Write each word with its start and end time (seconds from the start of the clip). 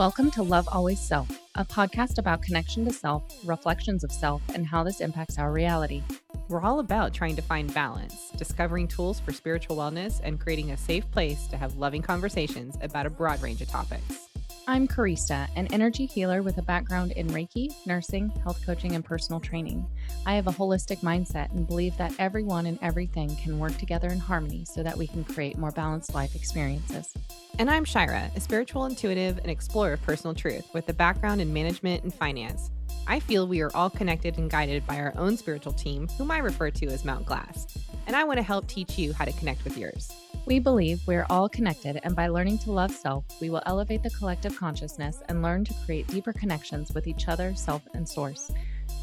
Welcome 0.00 0.30
to 0.30 0.42
Love 0.42 0.66
Always 0.72 0.98
Self, 0.98 1.28
a 1.56 1.62
podcast 1.62 2.16
about 2.16 2.40
connection 2.40 2.86
to 2.86 2.90
self, 2.90 3.22
reflections 3.44 4.02
of 4.02 4.10
self, 4.10 4.40
and 4.54 4.66
how 4.66 4.82
this 4.82 5.02
impacts 5.02 5.38
our 5.38 5.52
reality. 5.52 6.02
We're 6.48 6.62
all 6.62 6.78
about 6.78 7.12
trying 7.12 7.36
to 7.36 7.42
find 7.42 7.74
balance, 7.74 8.30
discovering 8.34 8.88
tools 8.88 9.20
for 9.20 9.34
spiritual 9.34 9.76
wellness, 9.76 10.18
and 10.24 10.40
creating 10.40 10.70
a 10.70 10.76
safe 10.78 11.04
place 11.10 11.46
to 11.48 11.58
have 11.58 11.76
loving 11.76 12.00
conversations 12.00 12.78
about 12.80 13.04
a 13.04 13.10
broad 13.10 13.42
range 13.42 13.60
of 13.60 13.68
topics. 13.68 14.29
I'm 14.70 14.86
Karista, 14.86 15.48
an 15.56 15.66
energy 15.72 16.06
healer 16.06 16.42
with 16.42 16.58
a 16.58 16.62
background 16.62 17.10
in 17.10 17.26
Reiki, 17.30 17.74
nursing, 17.88 18.28
health 18.44 18.64
coaching, 18.64 18.94
and 18.94 19.04
personal 19.04 19.40
training. 19.40 19.84
I 20.26 20.34
have 20.34 20.46
a 20.46 20.52
holistic 20.52 21.00
mindset 21.00 21.50
and 21.50 21.66
believe 21.66 21.96
that 21.96 22.14
everyone 22.20 22.66
and 22.66 22.78
everything 22.80 23.34
can 23.34 23.58
work 23.58 23.76
together 23.78 24.10
in 24.10 24.20
harmony 24.20 24.64
so 24.64 24.84
that 24.84 24.96
we 24.96 25.08
can 25.08 25.24
create 25.24 25.58
more 25.58 25.72
balanced 25.72 26.14
life 26.14 26.36
experiences. 26.36 27.12
And 27.58 27.68
I'm 27.68 27.84
Shira, 27.84 28.30
a 28.36 28.40
spiritual 28.40 28.84
intuitive 28.84 29.38
and 29.38 29.50
explorer 29.50 29.94
of 29.94 30.02
personal 30.02 30.36
truth 30.36 30.72
with 30.72 30.88
a 30.88 30.94
background 30.94 31.40
in 31.40 31.52
management 31.52 32.04
and 32.04 32.14
finance. 32.14 32.70
I 33.10 33.18
feel 33.18 33.48
we 33.48 33.60
are 33.60 33.72
all 33.74 33.90
connected 33.90 34.38
and 34.38 34.48
guided 34.48 34.86
by 34.86 35.00
our 35.00 35.12
own 35.16 35.36
spiritual 35.36 35.72
team, 35.72 36.06
whom 36.16 36.30
I 36.30 36.38
refer 36.38 36.70
to 36.70 36.86
as 36.86 37.04
Mount 37.04 37.26
Glass, 37.26 37.66
and 38.06 38.14
I 38.14 38.22
want 38.22 38.36
to 38.36 38.42
help 38.44 38.68
teach 38.68 38.96
you 38.98 39.12
how 39.12 39.24
to 39.24 39.32
connect 39.32 39.64
with 39.64 39.76
yours. 39.76 40.12
We 40.46 40.60
believe 40.60 41.00
we're 41.08 41.26
all 41.28 41.48
connected, 41.48 41.98
and 42.04 42.14
by 42.14 42.28
learning 42.28 42.58
to 42.58 42.70
love 42.70 42.92
self, 42.92 43.24
we 43.40 43.50
will 43.50 43.64
elevate 43.66 44.04
the 44.04 44.10
collective 44.10 44.56
consciousness 44.56 45.24
and 45.28 45.42
learn 45.42 45.64
to 45.64 45.74
create 45.84 46.06
deeper 46.06 46.32
connections 46.32 46.92
with 46.94 47.08
each 47.08 47.26
other, 47.26 47.52
self, 47.56 47.82
and 47.94 48.08
source. 48.08 48.52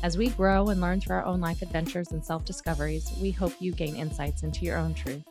As 0.03 0.17
we 0.17 0.29
grow 0.29 0.70
and 0.70 0.79
learn 0.79 1.01
through 1.01 1.17
our 1.17 1.26
own 1.26 1.41
life 1.41 1.62
adventures 1.62 2.13
and 2.13 2.23
self 2.23 2.45
discoveries, 2.45 3.12
we 3.21 3.32
hope 3.32 3.55
you 3.60 3.73
gain 3.73 3.98
insights 3.98 4.43
into 4.43 4.63
your 4.63 4.77
own 4.77 4.93
truth. 4.93 5.26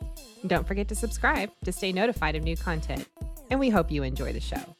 Don't 0.45 0.67
forget 0.67 0.87
to 0.89 0.95
subscribe 0.95 1.49
to 1.65 1.71
stay 1.71 1.91
notified 1.91 2.35
of 2.35 2.43
new 2.43 2.55
content, 2.55 3.07
and 3.49 3.59
we 3.59 3.69
hope 3.69 3.89
you 3.89 4.03
enjoy 4.03 4.33
the 4.33 4.39
show. 4.39 4.76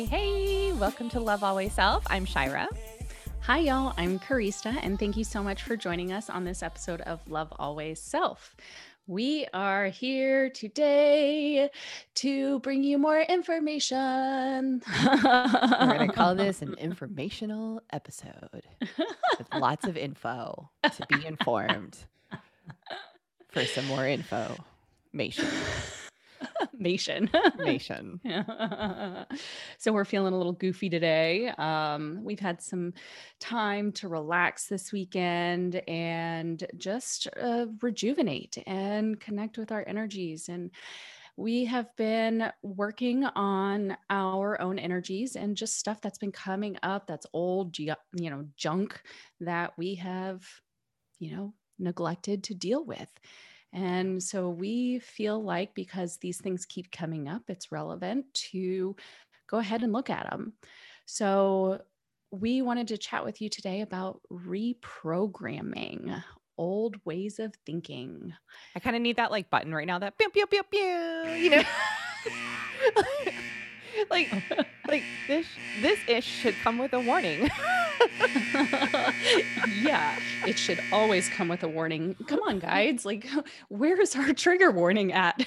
Hey, 0.00 0.06
hey, 0.06 0.72
welcome 0.72 1.10
to 1.10 1.20
Love 1.20 1.44
Always 1.44 1.74
Self. 1.74 2.04
I'm 2.08 2.24
Shira. 2.24 2.66
Hi, 3.40 3.58
y'all. 3.58 3.92
I'm 3.98 4.18
Karista, 4.18 4.74
and 4.82 4.98
thank 4.98 5.14
you 5.14 5.24
so 5.24 5.42
much 5.42 5.62
for 5.62 5.76
joining 5.76 6.10
us 6.10 6.30
on 6.30 6.44
this 6.44 6.62
episode 6.62 7.02
of 7.02 7.20
Love 7.28 7.52
Always 7.58 8.00
Self. 8.00 8.56
We 9.06 9.46
are 9.52 9.88
here 9.88 10.48
today 10.48 11.68
to 12.14 12.60
bring 12.60 12.82
you 12.82 12.96
more 12.96 13.20
information. 13.20 14.80
We're 15.04 15.16
going 15.18 16.08
to 16.08 16.14
call 16.14 16.34
this 16.34 16.62
an 16.62 16.72
informational 16.78 17.82
episode 17.92 18.62
with 18.80 19.48
lots 19.54 19.86
of 19.86 19.98
info 19.98 20.70
to 20.82 21.06
be 21.10 21.26
informed 21.26 21.98
for 23.50 23.66
some 23.66 23.84
more 23.84 24.06
info. 24.06 24.56
Mation. 25.14 25.46
Mation. 26.80 27.30
Mation. 27.58 28.20
so 29.78 29.92
we're 29.92 30.04
feeling 30.04 30.32
a 30.32 30.36
little 30.36 30.52
goofy 30.52 30.88
today. 30.88 31.48
Um, 31.48 32.20
we've 32.22 32.40
had 32.40 32.62
some 32.62 32.94
time 33.38 33.92
to 33.92 34.08
relax 34.08 34.66
this 34.66 34.92
weekend 34.92 35.76
and 35.88 36.66
just 36.76 37.28
uh, 37.40 37.66
rejuvenate 37.80 38.58
and 38.66 39.20
connect 39.20 39.58
with 39.58 39.72
our 39.72 39.84
energies 39.86 40.48
and 40.48 40.70
we 41.36 41.64
have 41.64 41.94
been 41.96 42.52
working 42.62 43.24
on 43.24 43.96
our 44.10 44.60
own 44.60 44.78
energies 44.78 45.36
and 45.36 45.56
just 45.56 45.78
stuff 45.78 46.00
that's 46.02 46.18
been 46.18 46.32
coming 46.32 46.76
up 46.82 47.06
that's 47.06 47.26
old 47.32 47.78
you 47.78 47.94
know 48.12 48.44
junk 48.56 49.00
that 49.40 49.72
we 49.78 49.94
have 49.94 50.44
you 51.18 51.34
know 51.34 51.54
neglected 51.78 52.44
to 52.44 52.54
deal 52.54 52.84
with 52.84 53.08
and 53.72 54.22
so 54.22 54.48
we 54.48 54.98
feel 54.98 55.42
like 55.42 55.74
because 55.74 56.18
these 56.18 56.38
things 56.38 56.66
keep 56.66 56.90
coming 56.90 57.28
up, 57.28 57.42
it's 57.48 57.72
relevant 57.72 58.26
to 58.50 58.96
go 59.48 59.58
ahead 59.58 59.82
and 59.82 59.92
look 59.92 60.10
at 60.10 60.28
them. 60.28 60.54
So 61.06 61.80
we 62.30 62.62
wanted 62.62 62.88
to 62.88 62.98
chat 62.98 63.24
with 63.24 63.40
you 63.40 63.48
today 63.48 63.80
about 63.80 64.20
reprogramming 64.32 66.22
old 66.58 66.96
ways 67.04 67.38
of 67.38 67.54
thinking. 67.64 68.32
I 68.76 68.80
kind 68.80 68.96
of 68.96 69.02
need 69.02 69.16
that 69.16 69.30
like 69.30 69.50
button 69.50 69.74
right 69.74 69.86
now 69.86 69.98
that 69.98 70.18
pew 70.18 70.28
pew 70.30 70.46
pew 70.46 70.62
pew, 70.64 71.32
you 71.32 71.50
know. 71.50 71.62
like 74.10 74.32
like 74.88 75.02
this 75.26 75.46
this 75.80 75.98
ish 76.06 76.24
should 76.24 76.54
come 76.62 76.78
with 76.78 76.92
a 76.92 77.00
warning. 77.00 77.48
yeah, 79.82 80.18
it 80.46 80.58
should 80.58 80.80
always 80.92 81.28
come 81.28 81.48
with 81.48 81.62
a 81.62 81.68
warning. 81.68 82.16
Come 82.26 82.40
on, 82.42 82.58
guides. 82.58 83.04
Like, 83.04 83.26
where 83.68 84.00
is 84.00 84.16
our 84.16 84.32
trigger 84.32 84.70
warning 84.70 85.12
at? 85.12 85.44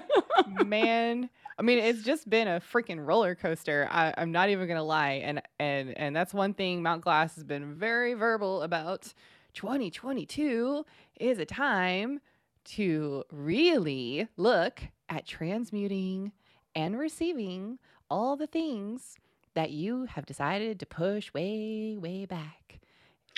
Man, 0.64 1.28
I 1.58 1.62
mean, 1.62 1.78
it's 1.78 2.02
just 2.02 2.28
been 2.28 2.48
a 2.48 2.60
freaking 2.60 3.04
roller 3.04 3.34
coaster. 3.34 3.88
I, 3.90 4.14
am 4.16 4.32
not 4.32 4.50
even 4.50 4.68
gonna 4.68 4.84
lie, 4.84 5.22
and 5.24 5.42
and 5.58 5.96
and 5.96 6.14
that's 6.14 6.34
one 6.34 6.54
thing 6.54 6.82
Mount 6.82 7.02
Glass 7.02 7.34
has 7.34 7.44
been 7.44 7.74
very 7.74 8.14
verbal 8.14 8.62
about. 8.62 9.12
2022 9.54 10.84
is 11.18 11.38
a 11.38 11.46
time 11.46 12.20
to 12.64 13.24
really 13.32 14.28
look 14.36 14.82
at 15.08 15.26
transmuting 15.26 16.32
and 16.74 16.98
receiving 16.98 17.78
all 18.10 18.36
the 18.36 18.46
things 18.46 19.16
that 19.56 19.70
you 19.72 20.04
have 20.06 20.24
decided 20.24 20.78
to 20.80 20.86
push 20.86 21.32
way, 21.34 21.96
way 21.98 22.24
back, 22.26 22.78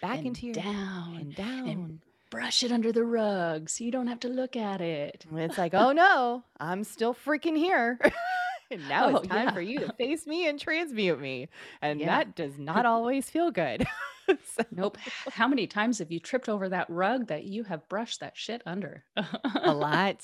back 0.03 0.19
and 0.19 0.27
into 0.29 0.47
your 0.47 0.55
down 0.55 1.17
and 1.17 1.34
down. 1.34 1.69
And 1.69 2.01
brush 2.31 2.62
it 2.62 2.71
under 2.71 2.93
the 2.93 3.05
rug 3.05 3.71
so 3.71 3.83
you 3.84 3.91
don't 3.91 4.09
have 4.09 4.21
to 4.21 4.28
look 4.28 4.55
at 4.55 4.83
it. 4.83 5.25
It's 5.34 5.57
like, 5.57 5.73
oh 5.73 5.93
no, 5.93 6.45
I'm 6.61 6.84
still 6.84 7.15
freaking 7.15 7.57
here. 7.57 7.99
and 8.71 8.87
now 8.89 9.07
Oh, 9.09 9.17
it's 9.17 9.28
time 9.28 9.47
yeah. 9.47 9.53
for 9.55 9.62
you 9.62 9.78
to 9.81 9.93
face 9.99 10.27
me 10.27 10.47
and 10.47 10.61
transmute 10.61 11.19
me. 11.21 11.49
And 11.81 12.01
Yeah. 12.01 12.07
that 12.19 12.37
does 12.37 12.59
not 12.59 12.84
always 12.84 13.31
feel 13.31 13.51
good. 13.51 13.87
So- 14.28 14.62
Nope. 14.71 14.99
How 15.33 15.49
many 15.49 15.67
times 15.67 16.01
have 16.01 16.12
you 16.12 16.21
tripped 16.21 16.51
over 16.51 16.69
that 16.69 16.91
rug 16.91 17.28
that 17.28 17.45
you 17.45 17.65
have 17.65 17.89
brushed 17.89 18.21
that 18.21 18.37
shit 18.37 18.61
under? 18.67 19.03
a 19.17 19.73
lot. 19.73 20.23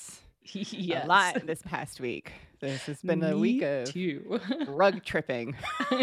yes. 0.53 1.05
A 1.05 1.07
lot 1.07 1.47
this 1.47 1.63
past 1.63 1.99
week. 1.99 2.31
This 2.59 2.85
has 2.87 3.01
been 3.01 3.23
a 3.23 3.37
week 3.37 3.61
of 3.61 3.91
too. 3.93 4.39
rug 4.67 5.03
tripping. 5.05 5.55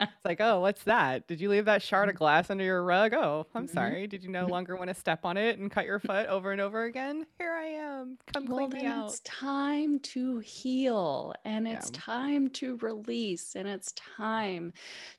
It's 0.00 0.24
like, 0.24 0.40
oh, 0.40 0.58
what's 0.60 0.82
that? 0.84 1.28
Did 1.28 1.40
you 1.40 1.48
leave 1.48 1.66
that 1.66 1.80
shard 1.80 2.08
of 2.08 2.16
glass 2.16 2.50
under 2.50 2.64
your 2.64 2.82
rug? 2.82 3.14
Oh, 3.14 3.46
I'm 3.54 3.68
Mhm. 3.68 3.70
sorry. 3.72 4.06
Did 4.08 4.24
you 4.24 4.30
no 4.30 4.46
longer 4.48 4.76
want 4.76 4.88
to 4.88 4.94
step 4.94 5.24
on 5.24 5.36
it 5.36 5.58
and 5.60 5.70
cut 5.70 5.84
your 5.86 6.00
foot 6.00 6.26
over 6.26 6.50
and 6.50 6.60
over 6.60 6.84
again? 6.84 7.24
Here 7.38 7.52
I 7.52 7.66
am. 7.66 8.18
Come 8.32 8.46
well, 8.46 8.68
clean 8.68 8.82
me 8.82 8.86
out. 8.88 9.10
it's 9.10 9.20
time 9.20 10.00
to 10.00 10.38
heal 10.40 11.34
and 11.44 11.68
it's 11.68 11.90
Yeah. 11.92 12.00
time 12.00 12.50
to 12.50 12.76
release 12.78 13.54
and 13.54 13.68
it's 13.68 13.92
time 13.92 14.72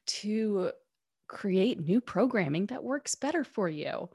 to 0.08 0.72
create 1.28 1.80
new 1.80 2.02
programming 2.02 2.66
that 2.66 2.84
works 2.84 3.16
better 3.16 3.46
for 3.46 3.70
you. 3.70 4.10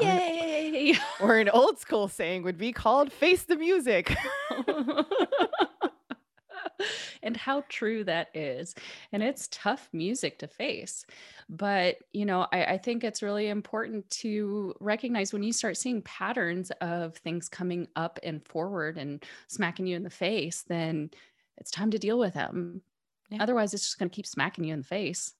Yay! 0.00 0.94
Or 1.20 1.38
an 1.38 1.48
old 1.48 1.78
school 1.78 2.08
saying 2.08 2.42
would 2.42 2.58
be 2.58 2.72
called 2.72 3.12
face 3.12 3.44
the 3.44 3.56
music. 3.56 4.14
and 7.22 7.36
how 7.36 7.64
true 7.68 8.04
that 8.04 8.28
is. 8.34 8.74
And 9.12 9.22
it's 9.22 9.48
tough 9.50 9.88
music 9.92 10.38
to 10.40 10.48
face. 10.48 11.06
But, 11.48 11.96
you 12.12 12.24
know, 12.24 12.46
I, 12.52 12.64
I 12.64 12.78
think 12.78 13.04
it's 13.04 13.22
really 13.22 13.48
important 13.48 14.08
to 14.10 14.74
recognize 14.80 15.32
when 15.32 15.42
you 15.42 15.52
start 15.52 15.76
seeing 15.76 16.02
patterns 16.02 16.70
of 16.80 17.16
things 17.16 17.48
coming 17.48 17.88
up 17.96 18.18
and 18.22 18.44
forward 18.46 18.98
and 18.98 19.22
smacking 19.46 19.86
you 19.86 19.96
in 19.96 20.02
the 20.02 20.10
face, 20.10 20.64
then 20.66 21.10
it's 21.58 21.70
time 21.70 21.90
to 21.92 21.98
deal 21.98 22.18
with 22.18 22.34
them. 22.34 22.82
Yeah. 23.30 23.42
Otherwise, 23.42 23.72
it's 23.74 23.84
just 23.84 23.98
going 23.98 24.10
to 24.10 24.14
keep 24.14 24.26
smacking 24.26 24.64
you 24.64 24.74
in 24.74 24.80
the 24.80 24.86
face. 24.86 25.34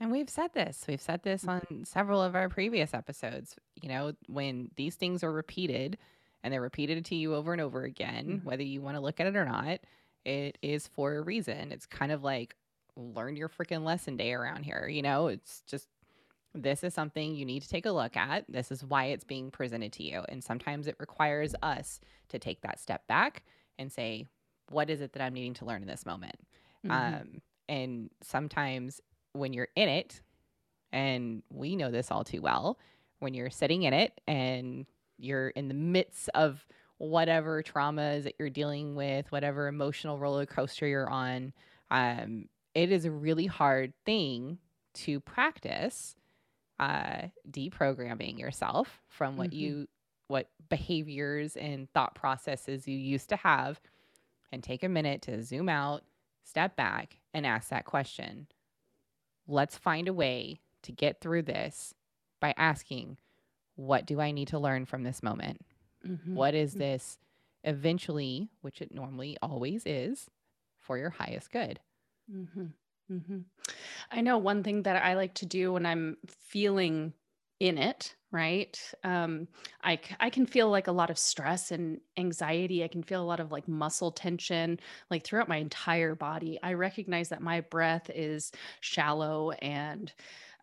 And 0.00 0.10
we've 0.10 0.28
said 0.28 0.52
this. 0.54 0.84
We've 0.88 1.00
said 1.00 1.22
this 1.22 1.46
on 1.46 1.84
several 1.84 2.22
of 2.22 2.34
our 2.34 2.48
previous 2.48 2.92
episodes. 2.94 3.56
You 3.80 3.88
know, 3.88 4.12
when 4.26 4.70
these 4.76 4.96
things 4.96 5.22
are 5.22 5.32
repeated 5.32 5.98
and 6.42 6.52
they're 6.52 6.60
repeated 6.60 7.04
to 7.06 7.14
you 7.14 7.34
over 7.34 7.52
and 7.52 7.60
over 7.62 7.84
again, 7.84 8.40
Mhm. 8.40 8.44
whether 8.44 8.62
you 8.62 8.82
want 8.82 8.96
to 8.96 9.00
look 9.00 9.20
at 9.20 9.26
it 9.26 9.36
or 9.36 9.44
not, 9.44 9.80
it 10.24 10.58
is 10.62 10.88
for 10.88 11.14
a 11.16 11.22
reason. 11.22 11.70
It's 11.72 11.86
kind 11.86 12.12
of 12.12 12.22
like 12.22 12.56
learn 12.96 13.36
your 13.36 13.48
freaking 13.48 13.84
lesson 13.84 14.16
day 14.16 14.32
around 14.32 14.64
here. 14.64 14.86
You 14.88 15.02
know, 15.02 15.28
it's 15.28 15.62
just 15.62 15.88
this 16.56 16.84
is 16.84 16.94
something 16.94 17.34
you 17.34 17.44
need 17.44 17.62
to 17.62 17.68
take 17.68 17.84
a 17.86 17.90
look 17.90 18.16
at. 18.16 18.44
This 18.48 18.70
is 18.70 18.84
why 18.84 19.06
it's 19.06 19.24
being 19.24 19.50
presented 19.50 19.92
to 19.94 20.04
you. 20.04 20.24
And 20.28 20.42
sometimes 20.44 20.86
it 20.86 20.94
requires 21.00 21.54
us 21.62 22.00
to 22.28 22.38
take 22.38 22.60
that 22.60 22.78
step 22.78 23.06
back 23.08 23.42
and 23.76 23.90
say, 23.90 24.26
what 24.70 24.88
is 24.88 25.00
it 25.00 25.12
that 25.14 25.22
I'm 25.22 25.34
needing 25.34 25.54
to 25.54 25.64
learn 25.64 25.82
in 25.82 25.88
this 25.88 26.06
moment? 26.06 26.36
Mhm. 26.84 26.90
Um, 26.92 27.42
and 27.68 28.10
sometimes 28.20 29.00
when 29.34 29.54
you're 29.54 29.68
in 29.76 29.90
it, 29.90 30.22
and 30.92 31.42
we 31.50 31.76
know 31.76 31.90
this 31.90 32.10
all 32.10 32.24
too 32.24 32.42
well, 32.42 32.78
when 33.20 33.34
you're 33.34 33.50
sitting 33.50 33.84
in 33.84 33.94
it 33.94 34.20
and 34.28 34.86
you're 35.18 35.50
in 35.50 35.68
the 35.68 35.74
midst 35.74 36.30
of 36.34 36.66
whatever 36.98 37.62
traumas 37.62 38.24
that 38.24 38.36
you're 38.38 38.50
dealing 38.50 38.96
with, 38.96 39.30
whatever 39.32 39.68
emotional 39.68 40.18
roller 40.18 40.46
coaster 40.46 40.86
you're 40.86 41.10
on, 41.10 41.52
um, 41.90 42.48
it 42.74 42.92
is 42.92 43.06
a 43.06 43.12
really 43.12 43.46
hard 43.46 43.94
thing 44.06 44.58
to 44.94 45.20
practice 45.20 46.16
uh, 46.80 47.28
deprogramming 47.50 48.38
yourself 48.38 49.02
from 49.08 49.36
what 49.36 49.52
Mhm. 49.52 49.54
you 49.54 49.88
what 50.28 50.50
behaviors 50.70 51.56
and 51.56 51.90
thought 51.92 52.14
processes 52.14 52.88
you 52.88 52.96
used 52.96 53.28
to 53.30 53.36
have 53.36 53.80
and 54.52 54.62
take 54.62 54.82
a 54.82 54.88
minute 54.88 55.22
to 55.22 55.42
zoom 55.42 55.68
out 55.68 56.04
step 56.44 56.76
back 56.76 57.18
and 57.34 57.46
ask 57.46 57.70
that 57.70 57.84
question 57.84 58.46
let's 59.46 59.76
find 59.78 60.08
a 60.08 60.12
way 60.14 60.60
to 60.82 60.92
get 60.92 61.20
through 61.20 61.42
this 61.42 61.94
by 62.40 62.54
asking 62.56 63.16
what 63.76 64.06
do 64.06 64.20
i 64.20 64.30
need 64.30 64.48
to 64.48 64.58
learn 64.58 64.84
from 64.84 65.02
this 65.02 65.22
moment? 65.22 65.64
Mhm. 66.06 66.34
what 66.34 66.54
is 66.54 66.74
this 66.74 67.18
eventually 67.64 68.50
which 68.60 68.82
it 68.82 68.92
normally 68.92 69.36
always 69.42 69.84
is 69.86 70.28
for 70.78 70.98
your 70.98 71.10
highest 71.10 71.50
good? 71.50 71.80
Hmm 72.30 72.44
hmm 73.08 73.38
I 74.10 74.20
know 74.22 74.38
one 74.38 74.62
thing 74.62 74.82
that 74.84 75.02
I 75.02 75.14
like 75.14 75.34
to 75.34 75.46
do 75.46 75.72
when 75.72 75.84
I'm 75.86 76.16
feeling 76.26 77.12
in 77.60 77.76
it, 77.78 78.16
right? 78.34 78.76
Um, 79.04 79.46
I, 79.84 80.00
I 80.18 80.28
can 80.28 80.44
feel 80.44 80.68
like 80.68 80.88
a 80.88 80.92
lot 80.92 81.08
of 81.08 81.16
stress 81.16 81.70
and 81.70 82.00
anxiety. 82.16 82.82
I 82.82 82.88
can 82.88 83.04
feel 83.04 83.22
a 83.22 83.24
lot 83.24 83.38
of 83.38 83.52
like 83.52 83.68
muscle 83.68 84.10
tension, 84.10 84.80
like 85.08 85.24
throughout 85.24 85.48
my 85.48 85.58
entire 85.58 86.16
body. 86.16 86.58
I 86.60 86.72
recognize 86.72 87.28
that 87.28 87.42
my 87.42 87.60
breath 87.60 88.10
is 88.12 88.50
shallow 88.80 89.52
and 89.52 90.12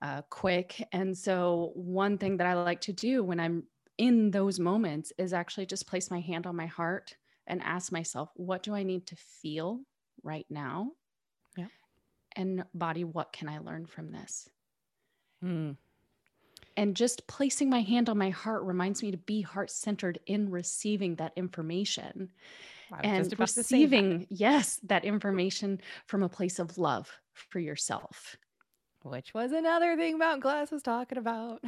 uh, 0.01 0.21
quick. 0.29 0.85
And 0.91 1.17
so, 1.17 1.71
one 1.73 2.17
thing 2.17 2.37
that 2.37 2.47
I 2.47 2.55
like 2.55 2.81
to 2.81 2.93
do 2.93 3.23
when 3.23 3.39
I'm 3.39 3.63
in 3.97 4.31
those 4.31 4.59
moments 4.59 5.13
is 5.17 5.31
actually 5.31 5.65
just 5.65 5.87
place 5.87 6.11
my 6.11 6.19
hand 6.19 6.45
on 6.45 6.57
my 6.57 6.65
heart 6.65 7.15
and 7.47 7.63
ask 7.63 7.89
myself, 7.89 8.29
what 8.35 8.63
do 8.63 8.75
I 8.75 8.83
need 8.83 9.07
to 9.07 9.15
feel 9.15 9.79
right 10.23 10.45
now? 10.49 10.91
Yeah. 11.55 11.67
and 12.35 12.65
body, 12.73 13.05
what 13.05 13.31
can 13.31 13.47
I 13.47 13.59
learn 13.59 13.85
from 13.85 14.11
this? 14.11 14.49
Mm, 15.43 15.77
And 16.81 16.95
just 16.95 17.27
placing 17.27 17.69
my 17.69 17.81
hand 17.81 18.09
on 18.09 18.17
my 18.17 18.31
heart 18.31 18.63
reminds 18.63 19.03
me 19.03 19.11
to 19.11 19.17
be 19.17 19.41
heart 19.41 19.69
centered 19.69 20.19
in 20.25 20.49
receiving 20.49 21.15
that 21.17 21.31
information 21.35 22.31
and 23.03 23.31
about 23.31 23.37
that. 23.37 23.57
receiving, 23.57 24.25
yes, 24.29 24.79
that 24.83 25.05
information 25.05 25.79
from 26.07 26.23
a 26.23 26.29
place 26.29 26.57
of 26.57 26.79
love 26.79 27.19
for 27.33 27.59
yourself. 27.59 28.35
which 29.03 29.31
was 29.33 29.51
another 29.51 29.95
thing 29.95 30.17
Mount 30.17 30.41
Glass 30.41 30.71
was 30.71 30.81
talking 30.81 31.19
about. 31.19 31.63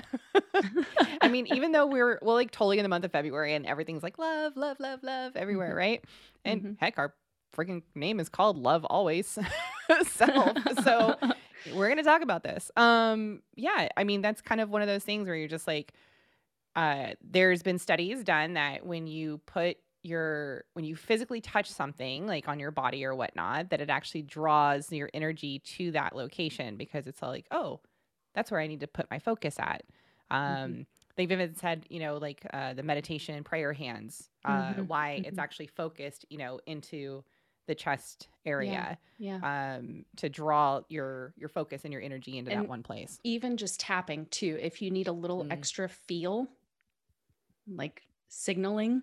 I 1.22 1.28
mean, 1.30 1.46
even 1.46 1.74
though 1.74 1.86
we're 1.86 2.18
well, 2.24 2.36
like 2.36 2.50
totally 2.50 2.80
in 2.80 2.84
the 2.84 2.90
month 2.90 3.06
of 3.06 3.12
February 3.12 3.54
and 3.54 3.68
everything's 3.68 4.02
like 4.02 4.18
love, 4.18 4.58
love, 4.58 4.80
love, 4.80 5.04
love 5.04 5.36
everywhere, 5.36 5.74
Mhm. 5.74 5.78
right? 5.78 6.06
And 6.44 6.62
Mhm. 6.64 6.78
heck, 6.80 6.98
our 6.98 7.14
freaking 7.56 7.84
name 7.94 8.20
is 8.20 8.30
called 8.30 8.58
Love 8.58 8.84
Always 8.86 9.38
Self. 10.08 10.58
so 10.84 11.16
we're 11.66 11.90
gonna 11.90 12.04
talk 12.04 12.22
about 12.22 12.44
this. 12.44 12.72
Um, 12.76 13.42
yeah, 13.56 13.90
I 13.98 14.04
mean 14.04 14.22
that's 14.22 14.42
kind 14.42 14.62
of 14.62 14.70
one 14.70 14.82
of 14.82 14.88
those 14.88 15.04
things 15.04 15.28
where 15.28 15.36
you're 15.36 15.48
just 15.48 15.68
like, 15.68 15.94
uh, 16.76 17.14
there's 17.22 17.64
been 17.64 17.80
studies 17.80 18.24
done 18.24 18.54
that 18.54 18.86
when 18.86 19.08
you 19.08 19.40
put 19.46 19.78
your 20.04 20.66
when 20.74 20.86
you 20.86 20.96
physically 20.96 21.42
touch 21.42 21.70
something 21.72 22.28
like 22.28 22.48
on 22.48 22.60
your 22.60 22.72
body 22.72 23.06
or 23.06 23.16
whatnot, 23.16 23.70
that 23.70 23.82
it 23.82 23.90
actually 23.90 24.24
draws 24.24 24.92
your 24.92 25.10
energy 25.14 25.60
to 25.60 25.92
that 25.92 26.16
location 26.16 26.78
because 26.78 27.08
it's 27.08 27.22
all 27.24 27.30
like, 27.30 27.48
oh, 27.52 27.82
that's 28.36 28.52
where 28.52 28.60
I 28.62 28.68
need 28.68 28.82
to 28.82 28.88
put 28.88 29.10
my 29.12 29.20
focus 29.20 29.56
at. 29.60 29.84
Um, 30.32 30.78
Mhm. 30.78 30.86
They've 31.16 31.32
even 31.32 31.56
said, 31.56 31.86
you 31.90 32.00
know, 32.00 32.18
like 32.18 32.46
uh, 32.54 32.74
the 32.74 32.82
meditation 32.84 33.36
and 33.36 33.46
prayer 33.46 33.72
hands, 33.74 34.30
uh, 34.46 34.76
Mhm, 34.76 34.88
why 34.88 35.22
it's 35.24 35.38
mhm. 35.38 35.40
actually 35.40 35.68
focused, 35.68 36.26
you 36.30 36.38
know, 36.40 36.60
into 36.66 37.24
the 37.68 37.76
chest 37.76 38.28
area 38.46 38.98
yeah. 39.18 39.76
um, 39.78 40.06
to 40.18 40.30
draw 40.30 40.82
your 40.90 41.34
your 41.38 41.50
focus 41.50 41.84
and 41.86 41.94
your 41.94 42.02
energy 42.02 42.38
into 42.38 42.52
that 42.52 42.68
one 42.68 42.84
place. 42.84 43.20
even 43.24 43.56
just 43.58 43.80
tapping 43.80 44.26
too, 44.28 44.58
if 44.62 44.82
you 44.82 44.92
need 44.92 45.08
a 45.08 45.12
little 45.14 45.44
Mm. 45.46 45.52
extra 45.52 45.88
feel, 45.88 46.48
like 47.68 48.02
signaling, 48.28 49.02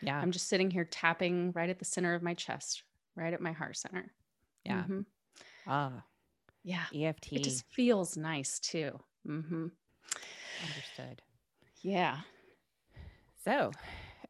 Yeah, 0.00 0.18
I'm 0.20 0.30
just 0.32 0.48
sitting 0.48 0.70
here 0.70 0.84
tapping 0.84 1.52
right 1.52 1.70
at 1.70 1.78
the 1.78 1.84
center 1.84 2.14
of 2.14 2.22
my 2.22 2.34
chest, 2.34 2.82
right 3.14 3.32
at 3.32 3.40
my 3.40 3.52
heart 3.52 3.76
center. 3.76 4.12
yeah. 4.64 4.84
Mhm. 4.84 5.06
Ah, 5.66 6.04
Yeah. 6.64 6.84
EFT. 6.92 7.36
It 7.36 7.44
just 7.44 7.64
feels 7.72 8.16
nice 8.16 8.58
too. 8.60 8.98
hmm 9.24 9.68
Understood. 10.62 11.22
Yeah. 11.82 12.20
So, 13.44 13.72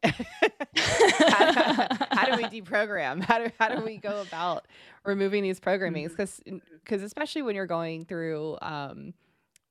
how, 0.03 1.87
how 2.11 2.25
do 2.25 2.37
we 2.37 2.43
deprogram? 2.61 3.21
How 3.23 3.39
do 3.39 3.51
how 3.59 3.75
do 3.75 3.83
we 3.83 3.97
go 3.97 4.21
about 4.21 4.67
removing 5.05 5.43
these 5.43 5.59
programmings? 5.59 6.09
Because 6.09 6.41
because 6.83 7.01
especially 7.01 7.41
when 7.41 7.55
you're 7.55 7.65
going 7.65 8.05
through, 8.05 8.57
um, 8.61 9.13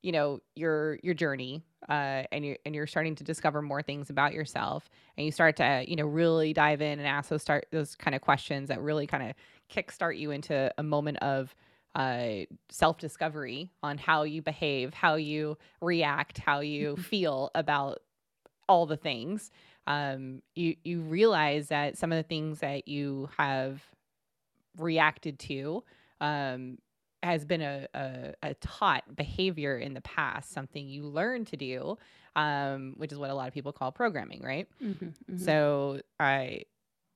you 0.02 0.12
know, 0.12 0.40
your 0.54 0.98
your 1.02 1.14
journey, 1.14 1.64
uh, 1.88 2.24
and 2.32 2.44
you 2.44 2.56
and 2.64 2.74
you're 2.74 2.86
starting 2.86 3.14
to 3.16 3.24
discover 3.24 3.62
more 3.62 3.82
things 3.82 4.10
about 4.10 4.32
yourself, 4.32 4.88
and 5.16 5.24
you 5.24 5.32
start 5.32 5.56
to 5.56 5.84
you 5.86 5.96
know 5.96 6.06
really 6.06 6.52
dive 6.52 6.80
in 6.80 6.98
and 6.98 7.06
ask 7.06 7.30
those 7.30 7.42
start 7.42 7.66
those 7.70 7.94
kind 7.96 8.14
of 8.14 8.20
questions 8.20 8.68
that 8.68 8.80
really 8.80 9.06
kind 9.06 9.22
of 9.22 9.34
kickstart 9.70 10.18
you 10.18 10.30
into 10.30 10.72
a 10.78 10.82
moment 10.82 11.18
of 11.18 11.54
uh, 11.94 12.44
self 12.70 12.98
discovery 12.98 13.70
on 13.82 13.98
how 13.98 14.22
you 14.22 14.42
behave, 14.42 14.94
how 14.94 15.14
you 15.14 15.58
react, 15.80 16.38
how 16.38 16.60
you 16.60 16.96
feel 17.10 17.50
about 17.54 17.98
all 18.68 18.86
the 18.86 18.96
things, 18.96 19.50
um, 19.86 20.42
you 20.54 20.76
you 20.84 21.00
realize 21.00 21.68
that 21.68 21.96
some 21.98 22.12
of 22.12 22.16
the 22.16 22.22
things 22.22 22.60
that 22.60 22.86
you 22.88 23.28
have 23.36 23.82
reacted 24.78 25.38
to 25.38 25.82
um, 26.20 26.78
has 27.22 27.44
been 27.44 27.60
a, 27.62 27.86
a 27.94 28.34
a 28.42 28.54
taught 28.54 29.14
behavior 29.14 29.76
in 29.76 29.94
the 29.94 30.00
past, 30.00 30.50
something 30.52 30.88
you 30.88 31.04
learned 31.04 31.46
to 31.48 31.56
do, 31.56 31.98
um, 32.36 32.94
which 32.96 33.12
is 33.12 33.18
what 33.18 33.30
a 33.30 33.34
lot 33.34 33.48
of 33.48 33.54
people 33.54 33.72
call 33.72 33.92
programming, 33.92 34.42
right? 34.42 34.68
Mhm, 34.82 35.14
mhm. 35.30 35.40
So 35.40 36.00
I 36.18 36.64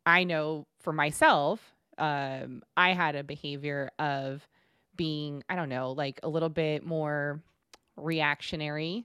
I 0.04 0.24
know 0.24 0.66
for 0.80 0.92
myself, 0.92 1.74
um, 1.98 2.62
I 2.76 2.92
had 2.92 3.16
a 3.16 3.24
behavior 3.24 3.90
of 3.98 4.46
being, 4.94 5.42
I 5.48 5.56
don't 5.56 5.68
know, 5.68 5.92
like 5.92 6.20
a 6.22 6.28
little 6.28 6.48
bit 6.48 6.84
more 6.86 7.42
reactionary 7.96 9.04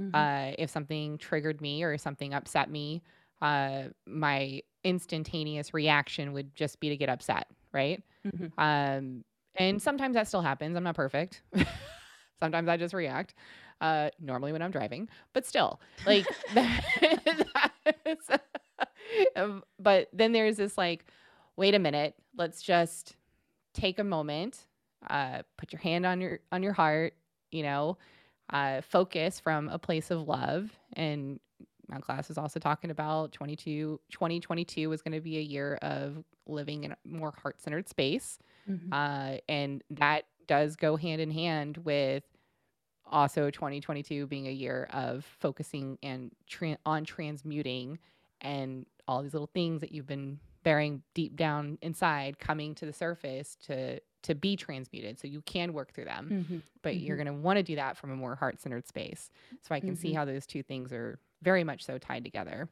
Mhm. 0.00 0.12
uh, 0.14 0.54
if 0.58 0.70
something 0.70 1.18
triggered 1.18 1.60
me 1.60 1.82
or 1.82 1.96
something 1.98 2.34
upset 2.34 2.70
me, 2.70 3.02
uh, 3.42 3.84
my 4.06 4.62
instantaneous 4.84 5.74
reaction 5.74 6.32
would 6.32 6.54
just 6.54 6.80
be 6.80 6.88
to 6.90 6.96
get 6.96 7.08
upset, 7.08 7.48
right? 7.72 8.02
Mhm. 8.24 8.52
Um, 8.58 9.24
and 9.56 9.80
sometimes 9.80 10.14
that 10.14 10.28
still 10.28 10.42
happens. 10.42 10.76
I'm 10.76 10.84
not 10.84 10.94
perfect. 10.96 11.42
sometimes 12.40 12.68
I 12.68 12.76
just 12.76 12.94
react. 12.94 13.34
Uh, 13.80 14.10
normally 14.20 14.52
when 14.52 14.62
I'm 14.62 14.70
driving, 14.70 15.08
but 15.34 15.44
still, 15.44 15.80
like, 16.06 16.28
that's- 16.54 18.38
um, 19.36 19.62
but 19.78 20.08
then 20.12 20.32
there's 20.32 20.56
this 20.56 20.78
like, 20.78 21.04
wait 21.56 21.74
a 21.74 21.78
minute, 21.78 22.14
let's 22.36 22.62
just 22.62 23.16
take 23.74 23.98
a 23.98 24.04
moment, 24.04 24.66
uh, 25.10 25.42
put 25.58 25.72
your 25.72 25.80
hand 25.80 26.06
on 26.06 26.20
your 26.20 26.40
on 26.52 26.62
your 26.62 26.72
heart, 26.72 27.14
you 27.50 27.62
know, 27.62 27.98
uh, 28.50 28.80
focus 28.80 29.40
from 29.40 29.68
a 29.68 29.78
place 29.78 30.10
of 30.10 30.26
love. 30.28 30.70
And 30.94 31.40
my 31.88 31.98
class 31.98 32.30
is 32.30 32.38
also 32.38 32.58
talking 32.58 32.90
about 32.90 33.32
22, 33.32 34.00
2022 34.10 34.88
was 34.88 35.02
going 35.02 35.12
to 35.12 35.20
be 35.20 35.38
a 35.38 35.42
year 35.42 35.76
of 35.82 36.24
living 36.46 36.84
in 36.84 36.92
a 36.92 36.96
more 37.04 37.32
heart 37.42 37.60
centered 37.60 37.88
space. 37.88 38.38
Mhm. 38.68 38.88
Uh, 38.92 39.38
and 39.48 39.82
that 39.90 40.24
does 40.46 40.76
go 40.76 40.96
hand 40.96 41.20
in 41.20 41.30
hand 41.30 41.78
with 41.78 42.24
also 43.04 43.50
2022 43.50 44.26
being 44.26 44.46
a 44.48 44.52
year 44.52 44.88
of 44.92 45.24
focusing 45.24 45.98
and 46.02 46.32
tran 46.50 46.76
on 46.84 47.04
transmuting 47.04 47.98
and 48.40 48.86
all 49.06 49.22
these 49.22 49.32
little 49.32 49.50
things 49.54 49.80
that 49.80 49.92
you've 49.92 50.06
been 50.06 50.40
bearing 50.64 51.02
deep 51.14 51.36
down 51.36 51.78
inside 51.82 52.38
coming 52.38 52.74
to 52.74 52.84
the 52.86 52.92
surface 52.92 53.56
to 53.66 54.00
to 54.26 54.34
be 54.34 54.54
transmuted 54.56 55.18
so 55.18 55.26
you 55.26 55.40
can 55.42 55.72
work 55.72 55.92
through 55.92 56.04
them 56.04 56.46
Mhm. 56.48 56.62
but 56.82 56.96
you're 56.96 57.16
going 57.16 57.26
to 57.26 57.32
want 57.32 57.56
to 57.56 57.62
do 57.62 57.76
that 57.76 57.96
from 57.96 58.10
a 58.10 58.16
more 58.16 58.34
heart-centered 58.36 58.86
space 58.86 59.30
so 59.62 59.74
i 59.74 59.80
can 59.80 59.96
see 59.96 60.12
Mhm. 60.12 60.16
how 60.16 60.24
those 60.24 60.46
two 60.46 60.62
things 60.62 60.92
are 60.92 61.18
very 61.42 61.64
much 61.64 61.84
so 61.84 61.98
tied 61.98 62.24
together 62.24 62.68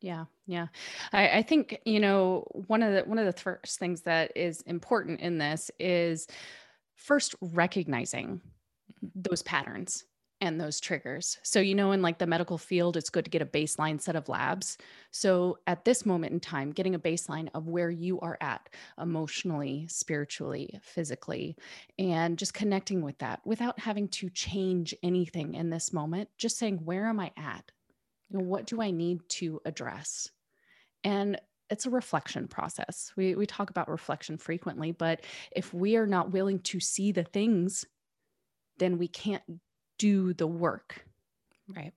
Yeah, 0.00 0.24
yeah. 0.46 0.66
I, 1.12 1.38
I 1.38 1.42
think 1.42 1.78
you 1.84 2.00
know 2.00 2.44
one 2.66 2.82
of 2.82 2.92
the 2.92 3.02
one 3.08 3.18
of 3.20 3.26
the 3.26 3.40
first 3.40 3.78
things 3.78 4.02
that 4.02 4.32
is 4.36 4.60
important 4.62 5.20
in 5.20 5.38
this 5.38 5.70
is 5.78 6.26
first 6.96 7.34
recognizing 7.40 8.40
those 9.14 9.42
patterns 9.42 10.04
and 10.42 10.60
those 10.60 10.80
triggers. 10.80 11.38
So 11.44 11.60
you 11.60 11.72
know 11.72 11.92
in 11.92 12.02
like 12.02 12.18
the 12.18 12.26
medical 12.26 12.58
field 12.58 12.96
it's 12.96 13.10
good 13.10 13.24
to 13.24 13.30
get 13.30 13.42
a 13.42 13.46
baseline 13.46 14.00
set 14.00 14.16
of 14.16 14.28
labs. 14.28 14.76
So 15.12 15.58
at 15.68 15.84
this 15.84 16.04
moment 16.04 16.32
in 16.32 16.40
time 16.40 16.72
getting 16.72 16.96
a 16.96 16.98
baseline 16.98 17.48
of 17.54 17.68
where 17.68 17.90
you 17.90 18.18
are 18.20 18.36
at 18.40 18.68
emotionally, 19.00 19.86
spiritually, 19.88 20.80
physically 20.82 21.56
and 21.96 22.36
just 22.36 22.54
connecting 22.54 23.02
with 23.02 23.16
that 23.18 23.40
without 23.46 23.78
having 23.78 24.08
to 24.08 24.28
change 24.30 24.92
anything 25.04 25.54
in 25.54 25.70
this 25.70 25.92
moment, 25.92 26.28
just 26.36 26.58
saying 26.58 26.80
where 26.84 27.06
am 27.06 27.20
I 27.20 27.30
at? 27.36 27.70
You 28.28 28.40
know, 28.40 28.44
what 28.44 28.66
do 28.66 28.82
I 28.82 28.90
need 28.90 29.20
to 29.28 29.60
address? 29.64 30.28
And 31.04 31.40
it's 31.70 31.86
a 31.86 31.90
reflection 31.90 32.48
process. 32.48 33.12
We, 33.16 33.36
we 33.36 33.46
talk 33.46 33.70
about 33.70 33.88
reflection 33.88 34.38
frequently, 34.38 34.90
but 34.90 35.20
if 35.54 35.72
we 35.72 35.94
are 35.94 36.06
not 36.06 36.32
willing 36.32 36.58
to 36.60 36.80
see 36.80 37.12
the 37.12 37.22
things, 37.22 37.86
then 38.78 38.98
we 38.98 39.06
can't 39.06 39.42
do 40.02 40.34
the 40.34 40.48
work. 40.48 41.06
Right. 41.68 41.92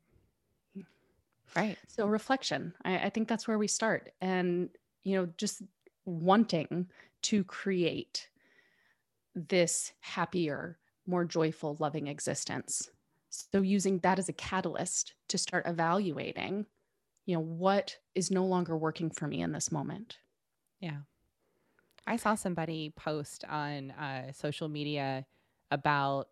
Right. 1.55 1.75
So 1.87 2.05
reflection, 2.05 2.75
I, 2.83 2.99
I 2.99 3.09
think 3.09 3.27
that's 3.27 3.47
where 3.47 3.57
we 3.57 3.67
start. 3.67 4.13
And, 4.21 4.69
you 5.03 5.15
know, 5.15 5.27
just 5.37 5.63
wanting 6.05 6.87
to 7.23 7.43
create 7.45 8.29
this 9.33 9.91
happier, 10.01 10.77
more 11.07 11.25
joyful, 11.25 11.77
loving 11.79 12.05
existence. 12.05 12.91
So 13.31 13.61
using 13.61 13.97
that 13.99 14.19
as 14.19 14.29
a 14.29 14.33
catalyst 14.33 15.15
to 15.29 15.39
start 15.39 15.65
evaluating, 15.65 16.67
you 17.25 17.35
know, 17.35 17.41
what 17.41 17.97
is 18.13 18.29
no 18.29 18.45
longer 18.45 18.77
working 18.77 19.09
for 19.09 19.25
me 19.25 19.41
in 19.41 19.51
this 19.51 19.71
moment. 19.71 20.19
Yeah. 20.79 20.99
I 22.05 22.17
saw 22.17 22.35
somebody 22.35 22.93
post 22.95 23.45
on 23.49 23.89
uh, 23.91 24.31
social 24.31 24.69
media 24.69 25.25
about 25.71 26.27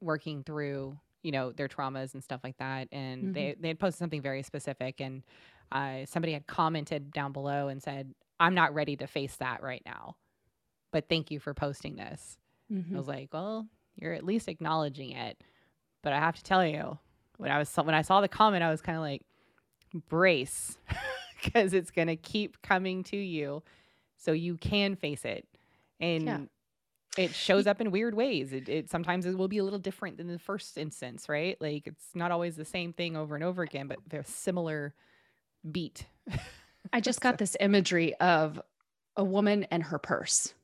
working 0.00 0.44
through, 0.44 0.96
you 1.22 1.32
know, 1.32 1.52
their 1.52 1.68
traumas 1.68 2.14
and 2.14 2.22
stuff 2.24 2.40
like 2.44 2.56
that, 2.58 2.88
and 2.92 3.32
Mhm. 3.32 3.32
they 3.32 3.54
they 3.58 3.68
had 3.68 3.78
posted 3.78 3.98
something 3.98 4.22
very 4.22 4.42
specific, 4.42 5.00
and 5.00 5.22
uh, 5.72 6.06
somebody 6.06 6.32
had 6.32 6.46
commented 6.46 7.12
down 7.12 7.32
below 7.32 7.68
and 7.68 7.82
said, 7.82 8.14
"I'm 8.40 8.54
not 8.54 8.74
ready 8.74 8.96
to 8.96 9.06
face 9.06 9.36
that 9.36 9.62
right 9.62 9.82
now, 9.86 10.16
but 10.92 11.08
thank 11.08 11.30
you 11.30 11.40
for 11.40 11.54
posting 11.54 11.96
this." 11.96 12.38
I 12.94 12.98
Mhm. 12.98 12.98
was 12.98 13.08
like, 13.08 13.30
"Well, 13.32 13.68
you're 13.96 14.14
at 14.14 14.24
least 14.24 14.48
acknowledging 14.48 15.12
it," 15.12 15.42
but 16.02 16.12
I 16.12 16.18
have 16.20 16.36
to 16.36 16.44
tell 16.44 16.66
you, 16.66 16.98
when 17.38 17.50
I 17.50 17.58
was 17.58 17.74
when 17.76 17.94
I 17.94 18.02
saw 18.02 18.20
the 18.20 18.28
comment, 18.28 18.64
I 18.64 18.70
was 18.70 18.82
kind 18.82 18.96
of 18.98 19.02
like, 19.02 19.22
brace, 20.08 20.78
because 21.44 21.72
it's 21.74 21.90
gonna 21.90 22.16
keep 22.16 22.60
coming 22.62 23.02
to 23.04 23.16
you 23.16 23.62
so 24.16 24.32
you 24.32 24.56
can 24.56 24.96
face 24.96 25.24
it. 25.24 25.46
And 26.00 26.48
it 27.16 27.34
shows 27.34 27.66
up 27.66 27.80
in 27.80 27.90
weird 27.90 28.14
ways. 28.14 28.52
It, 28.52 28.68
it 28.68 28.90
sometimes 28.90 29.26
it 29.26 29.36
will 29.36 29.48
be 29.48 29.58
a 29.58 29.64
little 29.64 29.78
different 29.78 30.18
than 30.18 30.28
the 30.28 30.38
first 30.38 30.76
instance, 30.78 31.28
right? 31.28 31.56
Like 31.60 31.86
it's 31.86 32.04
not 32.14 32.30
always 32.30 32.54
the 32.56 32.64
same 32.64 32.92
thing 32.92 33.16
over 33.16 33.34
and 33.34 33.42
over 33.42 33.62
again, 33.62 33.88
but 33.88 33.98
they're 34.08 34.24
similar 34.24 34.94
beat. 35.70 36.06
I 36.92 37.00
just 37.00 37.20
got 37.22 37.38
this 37.38 37.56
imagery 37.58 38.14
of 38.16 38.60
a 39.16 39.24
woman 39.24 39.66
and 39.70 39.82
her 39.82 39.98
purse. 39.98 40.54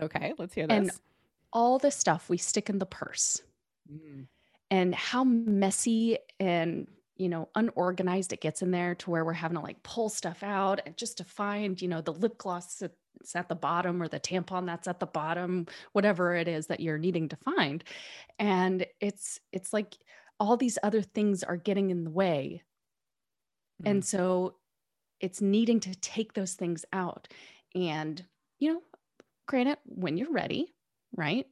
Okay, 0.00 0.34
let's 0.38 0.54
hear 0.54 0.66
And- 0.68 0.88
this. 0.90 1.00
All 1.50 1.78
the 1.78 1.90
stuff 1.90 2.28
we 2.28 2.36
stick 2.36 2.68
in 2.68 2.78
the 2.78 2.86
purse 2.86 3.40
Mm, 3.90 4.26
and 4.70 4.94
how 4.94 5.24
messy 5.24 6.18
and 6.38 6.86
you 7.16 7.30
know 7.30 7.48
unorganized 7.54 8.34
it 8.34 8.42
gets 8.42 8.60
in 8.60 8.70
there 8.70 8.94
to 8.96 9.10
where 9.10 9.24
we're 9.24 9.32
having 9.32 9.56
to 9.56 9.62
like 9.62 9.82
pull 9.82 10.10
stuff 10.10 10.42
out 10.42 10.80
and 10.84 10.94
just 10.98 11.16
to 11.16 11.24
find 11.24 11.80
you 11.80 11.88
know 11.88 12.02
the 12.02 12.12
lip 12.12 12.36
gloss 12.36 12.82
that's 13.18 13.36
at 13.36 13.48
the 13.48 13.54
bottom 13.54 14.02
or 14.02 14.08
the 14.08 14.20
tampon 14.20 14.66
that's 14.66 14.88
at 14.88 15.00
the 15.00 15.06
bottom 15.06 15.66
whatever 15.92 16.34
it 16.34 16.48
is 16.48 16.66
that 16.68 16.80
you're 16.80 16.98
needing 16.98 17.28
to 17.28 17.36
find. 17.36 17.84
And 18.38 18.86
it's 19.00 19.40
it's 19.52 19.72
like 19.72 19.96
all 20.40 20.56
these 20.56 20.78
other 20.82 21.02
things 21.02 21.42
are 21.42 21.56
getting 21.56 21.90
in 21.90 22.04
the 22.04 22.10
way. 22.10 22.62
And 23.84 24.02
mm, 24.02 24.06
so 24.06 24.54
it's 25.20 25.40
needing 25.40 25.80
to 25.80 25.94
take 25.94 26.32
those 26.32 26.54
things 26.54 26.84
out. 26.92 27.28
And 27.74 28.24
you 28.58 28.74
know 28.74 28.80
granted 29.46 29.78
when 29.86 30.16
you're 30.16 30.32
ready 30.32 30.74
right 31.16 31.46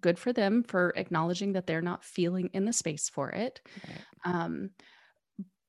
good 0.00 0.18
for 0.18 0.32
them 0.32 0.62
for 0.62 0.92
acknowledging 0.96 1.52
that 1.52 1.66
they're 1.66 1.82
not 1.82 2.04
feeling 2.04 2.50
in 2.52 2.64
the 2.64 2.72
space 2.72 3.08
for 3.08 3.30
it. 3.30 3.60
Right. 3.86 4.34
um, 4.34 4.70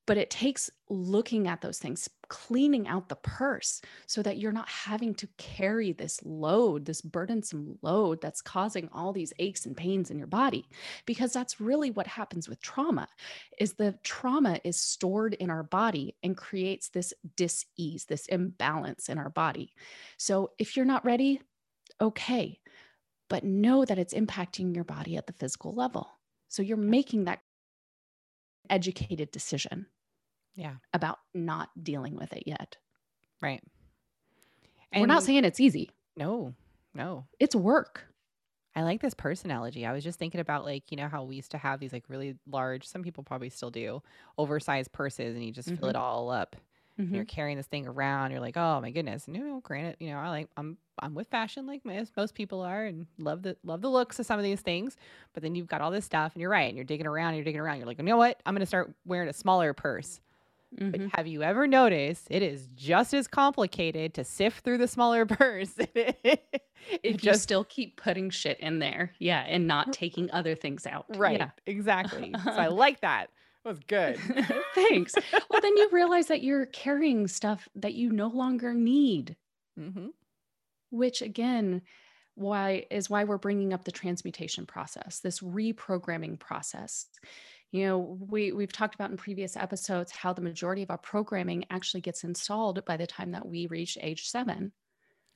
but 0.08 0.18
it 0.18 0.30
takes 0.30 0.70
looking 0.90 1.48
at 1.48 1.62
those 1.62 1.80
things 1.80 2.10
cleaning 2.28 2.88
out 2.88 3.10
the 3.10 3.16
purse 3.18 3.82
so 4.08 4.22
that 4.22 4.38
you're 4.38 4.52
not 4.52 4.68
having 4.70 5.14
to 5.14 5.28
carry 5.38 5.92
this 5.92 6.22
load 6.24 6.86
this 6.86 7.02
burdensome 7.02 7.78
load 7.82 8.22
that's 8.22 8.42
causing 8.42 8.90
all 8.94 9.12
these 9.12 9.34
aches 9.40 9.66
and 9.66 9.76
pains 9.76 10.10
in 10.10 10.18
your 10.18 10.28
body. 10.28 10.66
Because 11.06 11.34
that's 11.34 11.60
really 11.60 11.92
what 11.92 12.08
happens 12.08 12.48
with 12.48 12.62
trauma 12.62 13.08
is 13.60 13.74
the 13.74 13.98
trauma 14.04 14.60
is 14.64 14.78
stored 14.78 15.34
in 15.36 15.50
our 15.50 15.64
body 15.64 16.16
and 16.24 16.38
creates 16.38 16.90
this 16.90 17.14
dis-ease 17.36 18.06
this 18.06 18.26
imbalance 18.28 19.10
in 19.10 19.18
our 19.18 19.30
body. 19.30 19.74
So 20.18 20.52
if 20.58 20.76
you're 20.76 20.86
not 20.86 21.06
ready 21.06 21.42
okay 22.02 22.60
but 23.30 23.46
know 23.46 23.86
that 23.86 23.98
it's 23.98 24.14
impacting 24.14 24.76
your 24.76 24.84
body 24.84 25.16
at 25.16 25.26
the 25.26 25.32
physical 25.32 25.74
level. 25.74 26.06
So 26.50 26.62
you're 26.62 26.76
making 26.76 27.24
that 27.26 27.40
educated 28.72 29.32
decision 29.32 29.86
Yeah, 30.56 30.76
about 30.94 31.20
not 31.34 31.70
dealing 31.82 32.16
with 32.16 32.34
it 32.34 32.44
yet. 32.48 32.78
right. 33.42 33.62
and 34.92 35.02
We're 35.02 35.08
not 35.08 35.24
saying 35.24 35.46
it's 35.46 35.60
easy. 35.60 35.92
no, 36.16 36.54
no. 36.94 37.26
It's 37.40 37.56
work. 37.56 38.08
I 38.76 38.84
like 38.84 39.02
this 39.02 39.14
purse 39.14 39.44
analogy. 39.44 39.86
I 39.86 39.92
was 39.92 40.04
just 40.04 40.18
thinking 40.18 40.40
about 40.40 40.64
like, 40.64 40.92
you 40.92 40.98
know, 40.98 41.10
how 41.10 41.24
we 41.24 41.36
used 41.36 41.52
to 41.52 41.58
have 41.58 41.80
these 41.80 41.92
like 41.92 42.06
really 42.08 42.38
large, 42.48 42.88
some 42.88 43.04
people 43.04 43.24
probably 43.24 43.50
still 43.50 43.70
do, 43.70 44.02
oversized 44.38 44.94
purses 44.94 45.36
and 45.36 45.44
you 45.44 45.52
just 45.52 45.70
fill 45.70 45.90
it 45.90 45.96
mm-hmm. 45.96 46.02
all 46.02 46.30
up. 46.30 46.56
And 47.08 47.16
you're 47.16 47.26
carrying 47.26 47.58
this 47.58 47.68
thing 47.68 47.88
around. 47.88 48.32
You're 48.32 48.40
like, 48.40 48.58
oh 48.58 48.80
my 48.82 48.92
goodness. 48.92 49.28
No, 49.28 49.40
no, 49.40 49.60
granted, 49.62 49.98
you 50.00 50.10
know, 50.12 50.18
I 50.18 50.30
like 50.30 50.48
I'm 50.58 50.78
I'm 51.00 51.14
with 51.16 51.28
fashion 51.30 51.66
like 51.66 51.82
most 51.86 52.36
people 52.36 52.62
are 52.62 52.86
and 52.86 53.08
love 53.18 53.42
the 53.42 53.58
love 53.64 53.82
the 53.82 53.90
looks 53.90 54.20
of 54.20 54.26
some 54.26 54.40
of 54.40 54.44
these 54.44 54.62
things. 54.62 54.98
But 55.34 55.44
then 55.44 55.56
you've 55.56 55.68
got 55.68 55.82
all 55.82 55.92
this 55.92 56.06
stuff 56.06 56.34
and 56.34 56.42
you're 56.42 56.52
right, 56.52 56.68
and 56.68 56.76
you're 56.76 56.86
digging 56.86 57.08
around, 57.08 57.30
and 57.30 57.38
you're 57.38 57.46
digging 57.46 57.62
around. 57.62 57.78
You're 57.78 57.88
like, 57.88 57.98
you 57.98 58.04
know 58.06 58.18
what? 58.18 58.40
I'm 58.46 58.54
gonna 58.54 58.66
start 58.66 58.94
wearing 59.06 59.30
a 59.30 59.34
smaller 59.34 59.74
purse. 59.74 60.20
Mhm. 60.80 60.92
But 60.92 61.02
have 61.18 61.28
you 61.28 61.44
ever 61.44 61.68
noticed 61.68 62.28
it 62.30 62.42
is 62.42 62.68
just 62.78 63.14
as 63.14 63.28
complicated 63.28 64.14
to 64.14 64.24
sift 64.24 64.64
through 64.64 64.78
the 64.78 64.88
smaller 64.88 65.26
purse? 65.40 65.74
If 65.78 67.04
you 67.04 67.14
just 67.16 67.44
still 67.44 67.64
keep 67.66 67.98
putting 68.02 68.30
shit 68.30 68.60
in 68.60 68.80
there, 68.80 69.12
yeah, 69.20 69.42
and 69.48 69.68
not 69.68 69.92
taking 69.94 70.32
other 70.32 70.56
things 70.56 70.86
out. 70.88 71.06
right, 71.18 71.40
Yeah. 71.40 71.50
exactly. 71.66 72.34
so 72.44 72.52
I 72.52 72.68
like 72.86 73.02
that. 73.02 73.28
That 73.64 73.70
was 73.70 73.80
good. 73.88 74.18
Thanks. 74.76 75.14
Well, 75.50 75.62
then 75.62 75.78
you 75.78 75.90
realize 75.92 76.28
that 76.28 76.44
you're 76.44 76.66
carrying 76.66 77.28
stuff 77.28 77.68
that 77.76 77.94
you 77.94 78.12
no 78.12 78.28
longer 78.28 78.74
need, 78.74 79.36
hmm 79.78 80.08
which 80.92 81.22
again, 81.22 81.82
why 82.36 82.86
is 82.92 83.10
why 83.10 83.24
we're 83.24 83.38
bringing 83.38 83.74
up 83.74 83.84
the 83.84 83.92
transmutation 83.92 84.66
process, 84.66 85.20
this 85.20 85.40
reprogramming 85.40 86.38
process. 86.40 87.08
You 87.72 87.88
know, 87.88 88.18
we 88.30 88.52
we've 88.52 88.72
talked 88.72 88.96
about 88.96 89.12
in 89.12 89.18
previous 89.18 89.56
episodes 89.56 90.12
how 90.12 90.34
the 90.34 90.42
majority 90.42 90.84
of 90.84 90.92
our 90.92 90.98
programming 90.98 91.66
actually 91.70 92.02
gets 92.02 92.24
installed 92.24 92.84
by 92.86 92.98
the 92.98 93.08
time 93.08 93.32
that 93.32 93.48
we 93.48 93.68
reach 93.68 93.98
age 94.02 94.28
7. 94.30 94.72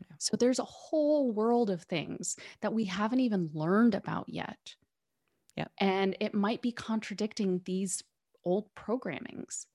Yeah. 0.02 0.16
So 0.20 0.36
there's 0.36 0.60
a 0.60 0.66
whole 0.66 1.32
world 1.32 1.70
of 1.70 1.84
things 1.84 2.36
that 2.62 2.74
we 2.74 2.84
haven't 2.86 3.22
even 3.22 3.50
learned 3.54 3.96
about 3.96 4.28
yet. 4.28 4.76
Yep. 5.56 5.72
And 5.80 6.18
it 6.20 6.34
might 6.34 6.62
be 6.62 6.74
contradicting 6.74 7.62
these 7.64 8.04
old 8.46 8.74
programmings. 8.76 9.66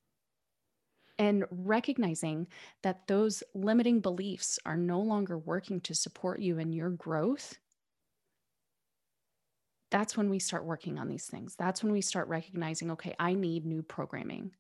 And 1.19 1.45
recognizing 1.51 2.47
that 2.83 3.07
those 3.07 3.43
limiting 3.55 4.01
beliefs 4.01 4.59
are 4.65 4.77
no 4.77 5.01
longer 5.01 5.37
working 5.37 5.81
to 5.83 5.95
support 5.95 6.41
you 6.41 6.59
in 6.59 6.73
your 6.73 6.89
growth, 6.89 7.59
that's 9.91 10.17
when 10.17 10.31
we 10.31 10.39
start 10.39 10.65
working 10.65 10.99
on 10.99 11.09
these 11.09 11.27
things. 11.27 11.57
That's 11.59 11.83
when 11.83 11.93
we 11.93 12.01
start 12.01 12.29
recognizing 12.29 12.91
okay, 12.93 13.15
I 13.19 13.35
need 13.35 13.67
new 13.67 13.83
programming. 13.83 14.53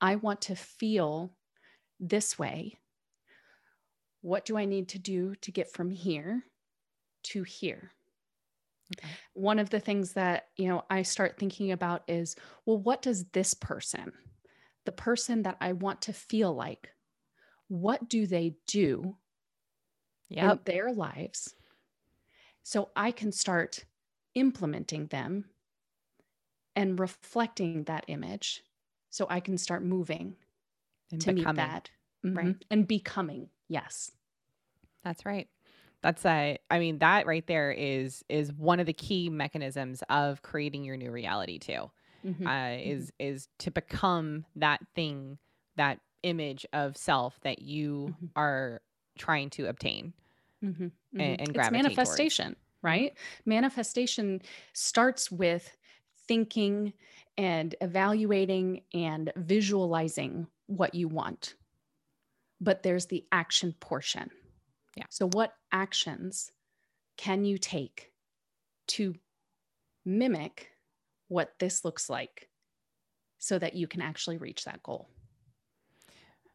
I 0.00 0.16
want 0.16 0.42
to 0.42 0.56
feel 0.56 1.32
this 1.98 2.38
way. 2.38 2.78
What 4.20 4.44
do 4.44 4.56
I 4.56 4.66
need 4.66 4.88
to 4.90 4.98
do 4.98 5.34
to 5.36 5.50
get 5.50 5.72
from 5.72 5.90
here 5.90 6.44
to 7.24 7.42
here? 7.42 7.92
Okay. 8.92 9.18
One 9.34 9.58
of 9.58 9.70
the 9.70 9.80
things 9.80 10.14
that, 10.14 10.48
you 10.56 10.68
know, 10.68 10.84
I 10.90 11.02
start 11.02 11.38
thinking 11.38 11.72
about 11.72 12.04
is, 12.08 12.36
well, 12.66 12.78
what 12.78 13.02
does 13.02 13.26
this 13.30 13.54
person, 13.54 14.12
the 14.84 14.92
person 14.92 15.42
that 15.42 15.56
I 15.60 15.72
want 15.72 16.02
to 16.02 16.12
feel 16.12 16.54
like, 16.54 16.92
what 17.68 18.08
do 18.08 18.26
they 18.26 18.56
do 18.66 19.18
in 20.40 20.60
their 20.64 20.92
lives 20.92 21.56
so 22.62 22.90
I 22.96 23.12
can 23.12 23.32
start 23.32 23.84
implementing 24.34 25.06
them 25.08 25.50
and 26.74 26.98
reflecting 26.98 27.84
that 27.84 28.04
image 28.08 28.62
so 29.10 29.26
I 29.28 29.40
can 29.40 29.58
start 29.58 29.82
moving 29.82 30.36
And 31.12 31.20
to 31.20 31.32
meet 31.32 31.54
that. 31.56 31.90
Right. 32.34 32.56
Mhm. 32.56 32.62
And 32.70 32.88
becoming. 32.88 33.50
Yes. 33.68 34.12
That's 35.04 35.24
right. 35.26 35.48
That's 36.02 36.24
a 36.26 36.58
I 36.70 36.78
mean 36.80 36.98
that 36.98 37.26
right 37.26 37.46
there 37.46 37.70
is 37.70 38.24
is 38.28 38.52
one 38.52 38.80
of 38.80 38.86
the 38.86 38.92
key 38.92 39.30
mechanisms 39.30 40.02
of 40.10 40.42
creating 40.42 40.84
your 40.84 40.96
new 40.96 41.10
reality 41.12 41.58
too. 41.58 41.90
Mhm. 42.24 42.46
Uh 42.46 42.78
is 42.82 43.12
is 43.18 43.48
to 43.60 43.70
become 43.70 44.46
that 44.56 44.80
thing, 44.94 45.38
that 45.76 46.00
image 46.22 46.66
of 46.72 46.96
self 46.96 47.40
that 47.42 47.60
you 47.62 48.14
Mhm. 48.20 48.30
are 48.36 48.82
trying 49.18 49.50
to 49.50 49.66
obtain. 49.66 50.14
Mhm, 50.62 50.92
mhm. 51.14 51.38
and 51.38 51.40
it's 51.40 51.52
gravitate 51.54 51.70
towards. 51.70 51.82
manifestation, 51.84 52.56
right? 52.82 53.16
Manifestation 53.44 54.40
starts 54.72 55.30
with 55.30 55.76
thinking 56.28 56.92
and 57.36 57.74
evaluating 57.80 58.82
and 58.94 59.32
visualizing 59.36 60.46
what 60.66 60.94
you 60.94 61.08
want. 61.08 61.56
But 62.60 62.82
there's 62.82 63.06
the 63.06 63.26
action 63.32 63.74
portion. 63.80 64.30
Yeah. 64.96 65.04
So, 65.10 65.28
what 65.32 65.54
actions 65.70 66.52
can 67.16 67.44
you 67.44 67.58
take 67.58 68.12
to 68.88 69.14
mimic 70.04 70.72
what 71.28 71.54
this 71.58 71.84
looks 71.84 72.10
like 72.10 72.48
so 73.38 73.58
that 73.58 73.74
you 73.74 73.86
can 73.86 74.00
actually 74.00 74.36
reach 74.36 74.64
that 74.64 74.82
goal. 74.82 75.08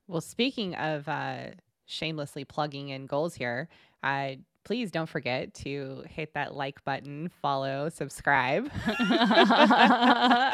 Well, 0.07 0.21
speaking 0.21 0.75
of 0.75 1.07
uh, 1.07 1.47
shamelessly 1.85 2.45
plugging 2.45 2.89
in 2.89 3.07
goals 3.07 3.35
here, 3.35 3.67
uh, 4.03 4.35
please 4.67 4.91
don't 4.91 5.07
forget 5.07 5.53
to 5.53 6.03
hit 6.09 6.33
that 6.33 6.53
like 6.53 6.83
button, 6.83 7.31
follow, 7.41 7.87
subscribe. 7.87 8.69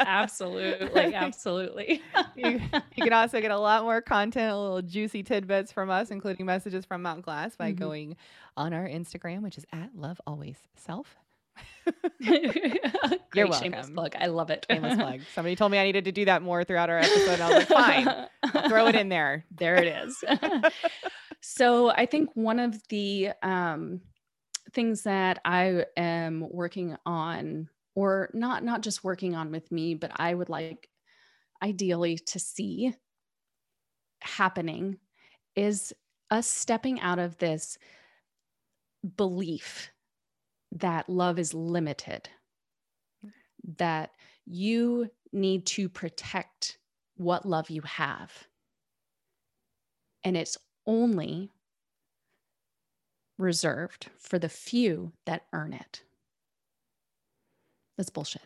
absolutely. 0.06 1.14
Absolutely. 1.14 2.00
you, 2.36 2.60
you, 2.94 3.02
can 3.02 3.12
also 3.12 3.40
get 3.40 3.50
a 3.50 3.58
lot 3.58 3.82
more 3.82 4.00
content, 4.00 4.52
a 4.52 4.56
little 4.56 4.82
juicy 4.82 5.24
tidbits 5.24 5.72
from 5.72 5.90
us, 5.90 6.12
including 6.12 6.46
messages 6.46 6.84
from 6.84 7.02
Mount 7.02 7.22
Glass 7.22 7.56
by 7.56 7.70
mm-hmm. 7.70 7.82
going 7.82 8.16
on 8.56 8.72
our 8.72 8.86
Instagram, 8.86 9.42
which 9.42 9.58
is 9.58 9.66
at 9.72 9.90
love 9.96 10.20
always 10.28 10.58
self. 10.76 11.16
You're 12.20 13.48
welcome. 13.48 13.52
Shameless 13.52 13.90
plug. 13.90 14.14
I 14.18 14.26
love 14.26 14.50
it. 14.50 14.64
Shameless 14.70 14.94
plug. 14.94 15.20
Somebody 15.34 15.56
told 15.56 15.72
me 15.72 15.78
I 15.78 15.84
needed 15.84 16.04
to 16.04 16.12
do 16.12 16.24
that 16.26 16.40
more 16.42 16.62
throughout 16.62 16.88
our 16.88 16.98
episode. 16.98 17.40
I 17.40 17.58
was 17.58 17.70
like, 17.70 18.04
fine, 18.04 18.26
I'll 18.44 18.68
throw 18.68 18.86
it 18.86 18.94
in 18.94 19.08
there. 19.08 19.44
There 19.50 19.74
it 19.74 19.88
is. 19.88 20.22
So 21.46 21.90
I 21.90 22.06
think 22.06 22.30
one 22.32 22.58
of 22.58 22.80
the 22.88 23.32
um, 23.42 24.00
things 24.72 25.02
that 25.02 25.40
I 25.44 25.84
am 25.94 26.48
working 26.50 26.96
on, 27.04 27.68
or 27.94 28.30
not 28.32 28.64
not 28.64 28.80
just 28.80 29.04
working 29.04 29.34
on 29.34 29.50
with 29.50 29.70
me, 29.70 29.94
but 29.94 30.10
I 30.16 30.32
would 30.32 30.48
like 30.48 30.88
ideally 31.62 32.16
to 32.16 32.38
see 32.38 32.94
happening 34.20 34.96
is 35.54 35.92
us 36.30 36.46
stepping 36.46 36.98
out 37.00 37.18
of 37.18 37.36
this 37.36 37.76
belief 39.18 39.90
that 40.72 41.10
love 41.10 41.38
is 41.38 41.52
limited, 41.52 42.26
that 43.76 44.12
you 44.46 45.10
need 45.30 45.66
to 45.66 45.90
protect 45.90 46.78
what 47.16 47.44
love 47.44 47.68
you 47.68 47.82
have. 47.82 48.32
And 50.24 50.38
it's 50.38 50.56
only 50.86 51.50
reserved 53.38 54.10
for 54.18 54.38
the 54.38 54.48
few 54.48 55.12
that 55.26 55.42
earn 55.52 55.72
it. 55.72 56.02
That's 57.96 58.10
bullshit. 58.10 58.42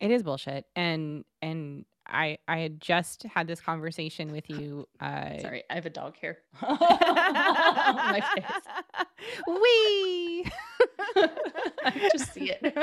It 0.00 0.10
is 0.10 0.22
bullshit. 0.22 0.66
And 0.74 1.24
and 1.40 1.84
I 2.06 2.38
I 2.48 2.58
had 2.58 2.80
just 2.80 3.22
had 3.24 3.46
this 3.46 3.60
conversation 3.60 4.32
with 4.32 4.50
you. 4.50 4.88
Uh, 5.00 5.38
Sorry, 5.38 5.62
I 5.70 5.74
have 5.74 5.86
a 5.86 5.90
dog 5.90 6.16
here. 6.20 6.38
my 6.62 8.20
face. 8.34 8.44
Wee. 9.46 10.46
I 11.84 12.08
just 12.12 12.32
see 12.32 12.52
it. 12.60 12.74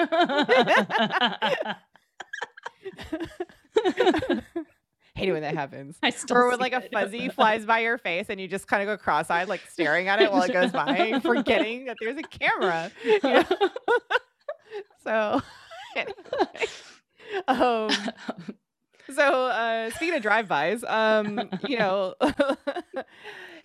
Hate 5.20 5.30
it 5.30 5.34
when 5.34 5.42
that 5.42 5.56
happens. 5.56 5.98
Or 6.32 6.50
when 6.50 6.60
like 6.60 6.74
a 6.74 6.82
fuzzy 6.82 7.30
flies 7.36 7.66
by 7.66 7.80
your 7.80 7.98
face 7.98 8.28
and 8.30 8.40
you 8.40 8.48
just 8.48 8.68
kind 8.68 8.82
of 8.82 8.88
go 8.88 9.02
cross-eyed, 9.02 9.48
like 9.48 9.62
staring 9.70 10.08
at 10.08 10.22
it 10.22 10.32
while 10.32 10.44
it 10.44 10.54
goes 10.54 10.72
by, 10.72 11.20
forgetting 11.24 11.86
that 11.86 11.98
there's 12.00 12.18
a 12.18 12.24
camera. 12.24 12.92
You 13.04 13.20
know? 13.24 13.44
so, 15.04 15.42
anyway. 15.96 16.68
um, 17.48 17.90
so 19.14 19.46
uh, 19.46 19.90
speaking 19.92 20.16
of 20.16 20.22
drive-bys, 20.22 20.84
um, 20.86 21.50
you 21.68 21.78
know, 21.78 22.16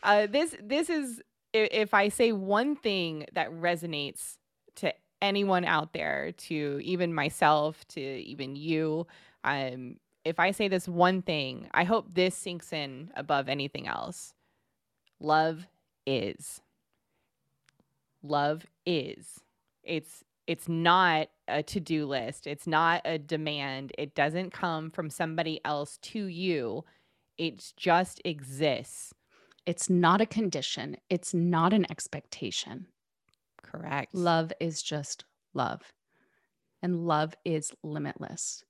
uh, 0.02 0.26
this 0.26 0.56
this 0.62 0.90
is 0.90 1.22
if 1.52 1.94
I 1.94 2.08
say 2.08 2.32
one 2.32 2.76
thing 2.76 3.26
that 3.32 3.50
resonates 3.52 4.36
to 4.76 4.92
anyone 5.22 5.64
out 5.64 5.92
there, 5.92 6.32
to 6.32 6.80
even 6.82 7.14
myself, 7.14 7.86
to 7.88 8.00
even 8.00 8.56
you, 8.56 9.06
um, 9.44 9.96
if 10.24 10.40
I 10.40 10.50
say 10.52 10.68
this 10.68 10.88
one 10.88 11.22
thing, 11.22 11.68
I 11.72 11.84
hope 11.84 12.14
this 12.14 12.34
sinks 12.34 12.72
in 12.72 13.10
above 13.14 13.48
anything 13.48 13.86
else. 13.86 14.34
Love 15.20 15.66
is. 16.06 16.60
Love 18.22 18.66
is. 18.86 19.40
It's 19.82 20.24
it's 20.46 20.68
not 20.68 21.28
a 21.48 21.62
to-do 21.62 22.04
list. 22.06 22.46
It's 22.46 22.66
not 22.66 23.00
a 23.06 23.18
demand. 23.18 23.92
It 23.96 24.14
doesn't 24.14 24.52
come 24.52 24.90
from 24.90 25.08
somebody 25.08 25.58
else 25.64 25.96
to 26.02 26.26
you. 26.26 26.84
It 27.38 27.72
just 27.78 28.20
exists. 28.26 29.14
It's 29.64 29.88
not 29.88 30.20
a 30.20 30.26
condition. 30.26 30.98
It's 31.08 31.32
not 31.32 31.72
an 31.72 31.90
expectation. 31.90 32.86
Correct. 33.62 34.14
Love 34.14 34.52
is 34.60 34.82
just 34.82 35.24
love. 35.54 35.80
And 36.82 37.06
love 37.06 37.34
is 37.46 37.72
limitless. 37.82 38.64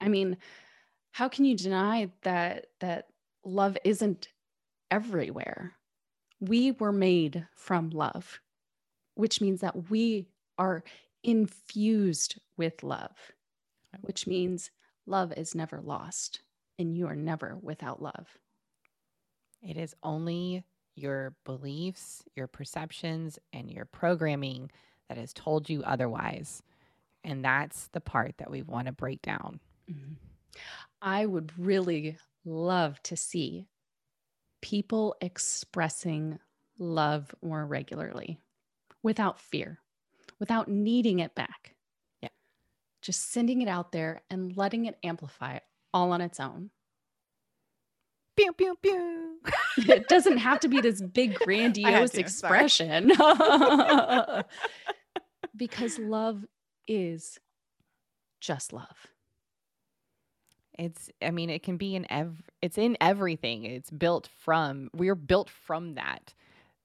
I 0.00 0.08
mean, 0.08 0.36
how 1.12 1.28
can 1.28 1.44
you 1.44 1.56
deny 1.56 2.10
that 2.22 2.66
that 2.80 3.08
love 3.44 3.76
isn't 3.84 4.28
everywhere? 4.90 5.74
We 6.40 6.72
were 6.72 6.92
made 6.92 7.46
from 7.54 7.90
love, 7.90 8.40
which 9.14 9.40
means 9.40 9.60
that 9.60 9.90
we 9.90 10.26
are 10.58 10.82
infused 11.22 12.40
with 12.56 12.82
love, 12.82 13.12
which 14.00 14.26
means 14.26 14.70
love 15.06 15.32
is 15.36 15.54
never 15.54 15.80
lost 15.80 16.40
and 16.78 16.96
you 16.96 17.06
are 17.06 17.16
never 17.16 17.56
without 17.60 18.02
love. 18.02 18.38
It 19.60 19.76
is 19.76 19.94
only 20.02 20.64
your 20.94 21.34
beliefs, 21.44 22.24
your 22.34 22.46
perceptions, 22.46 23.38
and 23.52 23.70
your 23.70 23.84
programming 23.84 24.70
that 25.08 25.18
has 25.18 25.32
told 25.32 25.68
you 25.68 25.82
otherwise. 25.84 26.62
And 27.22 27.44
that's 27.44 27.88
the 27.88 28.00
part 28.00 28.34
that 28.38 28.50
we 28.50 28.62
want 28.62 28.86
to 28.86 28.92
break 28.92 29.22
down. 29.22 29.60
Mm-hmm. 29.90 30.14
I 31.00 31.26
would 31.26 31.52
really 31.58 32.18
love 32.44 33.02
to 33.04 33.16
see 33.16 33.68
people 34.60 35.16
expressing 35.20 36.38
love 36.78 37.34
more 37.42 37.66
regularly 37.66 38.38
without 39.02 39.40
fear 39.40 39.80
without 40.42 40.66
needing 40.66 41.20
it 41.20 41.36
back. 41.36 41.76
Yeah. 42.20 42.30
Just 43.00 43.30
sending 43.30 43.62
it 43.62 43.68
out 43.68 43.92
there 43.92 44.22
and 44.28 44.56
letting 44.56 44.86
it 44.86 44.98
amplify 45.04 45.60
all 45.94 46.10
on 46.10 46.20
its 46.20 46.40
own. 46.40 46.70
Pew, 48.36 48.52
pew, 48.52 48.74
pew. 48.82 49.38
it 49.76 50.08
doesn't 50.08 50.38
have 50.38 50.58
to 50.58 50.68
be 50.68 50.80
this 50.80 51.00
big 51.00 51.34
grandiose 51.44 52.14
expression 52.14 53.12
because 55.56 55.96
love 56.00 56.44
is 56.88 57.38
just 58.40 58.72
love 58.72 59.11
it's 60.78 61.10
i 61.22 61.30
mean 61.30 61.50
it 61.50 61.62
can 61.62 61.76
be 61.76 61.94
in 61.94 62.10
ev 62.10 62.42
it's 62.62 62.78
in 62.78 62.96
everything. 63.00 63.64
It's 63.64 63.90
built 63.90 64.28
from 64.38 64.88
we're 64.94 65.16
built 65.16 65.50
from 65.50 65.94
that. 65.96 66.32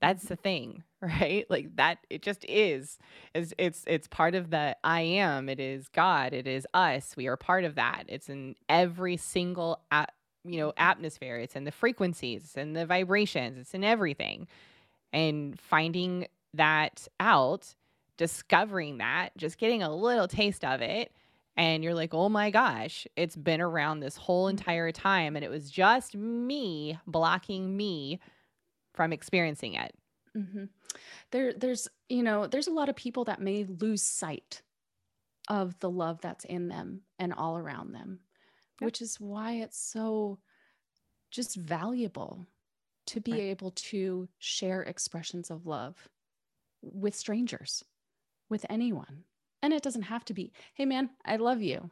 That's 0.02 0.26
the 0.26 0.36
thing 0.36 0.84
right? 1.02 1.46
Like 1.50 1.76
that 1.76 2.00
it 2.10 2.24
just 2.24 2.44
is. 2.50 2.98
It's 3.36 3.54
it's 3.58 3.84
it's 3.88 4.08
part 4.08 4.34
of 4.36 4.50
the 4.50 4.76
i 4.84 5.02
am. 5.02 5.48
It 5.48 5.60
is 5.60 5.88
god. 5.88 6.34
It 6.34 6.48
is 6.48 6.68
us. 6.74 7.16
We 7.16 7.28
are 7.28 7.38
part 7.38 7.64
of 7.64 7.76
that. 7.76 8.06
It's 8.08 8.30
in 8.30 8.56
every 8.68 9.18
single 9.18 9.80
at, 9.92 10.14
you 10.44 10.60
know 10.60 10.74
atmosphere. 10.78 11.38
It's 11.38 11.56
in 11.56 11.64
the 11.64 11.72
frequencies. 11.72 12.54
And 12.58 12.76
the 12.76 12.86
vibrations. 12.88 13.60
It's 13.60 13.76
in 13.76 13.84
everything. 13.84 14.48
And 15.14 15.60
finding 15.60 16.28
that 16.54 17.08
out 17.20 17.76
discovering 18.18 18.98
that 18.98 19.30
just 19.38 19.60
getting 19.60 19.84
a 19.84 19.96
little 19.96 20.28
taste 20.28 20.66
of 20.66 20.82
it 20.82 21.12
and 21.58 21.84
you're 21.84 21.96
like, 21.96 22.14
oh 22.14 22.30
my 22.30 22.52
gosh, 22.52 23.08
it's 23.16 23.36
been 23.36 23.62
around 23.62 24.00
this 24.00 24.16
whole 24.16 24.46
mm-hmm. 24.46 24.58
entire 24.58 24.92
time. 24.92 25.36
And 25.36 25.44
it 25.44 25.50
was 25.50 25.72
just 25.72 26.16
me 26.16 26.98
blocking 27.08 27.76
me 27.76 28.20
from 28.94 29.12
experiencing 29.12 29.74
it. 29.74 29.94
Mm-hmm. 30.38 30.66
There, 31.32 31.54
there's, 31.54 31.88
you 32.10 32.22
know, 32.22 32.46
there's 32.46 32.68
a 32.68 32.74
lot 32.74 32.90
of 32.90 32.96
people 32.96 33.26
that 33.26 33.42
may 33.42 33.66
lose 33.66 34.04
sight 34.04 34.62
of 35.50 35.78
the 35.80 35.90
love 35.90 36.22
that's 36.22 36.46
in 36.46 36.68
them 36.68 37.02
and 37.18 37.34
all 37.34 37.58
around 37.58 37.94
them, 37.94 38.20
yep. 38.80 38.86
which 38.86 39.02
is 39.02 39.20
why 39.20 39.54
it's 39.54 39.80
so 39.80 40.38
just 41.32 41.56
valuable 41.56 42.46
to 43.08 43.20
be 43.20 43.32
right. 43.32 43.42
able 43.42 43.72
to 43.72 44.28
share 44.38 44.84
expressions 44.84 45.50
of 45.50 45.66
love 45.66 46.08
with 46.82 47.16
strangers, 47.16 47.84
with 48.50 48.66
anyone. 48.70 49.24
And 49.68 49.74
it 49.74 49.84
doesn't 49.84 50.04
have 50.04 50.24
to 50.24 50.34
be, 50.34 50.54
hey 50.76 50.86
man, 50.86 51.10
I 51.26 51.36
love 51.36 51.62
you. 51.62 51.90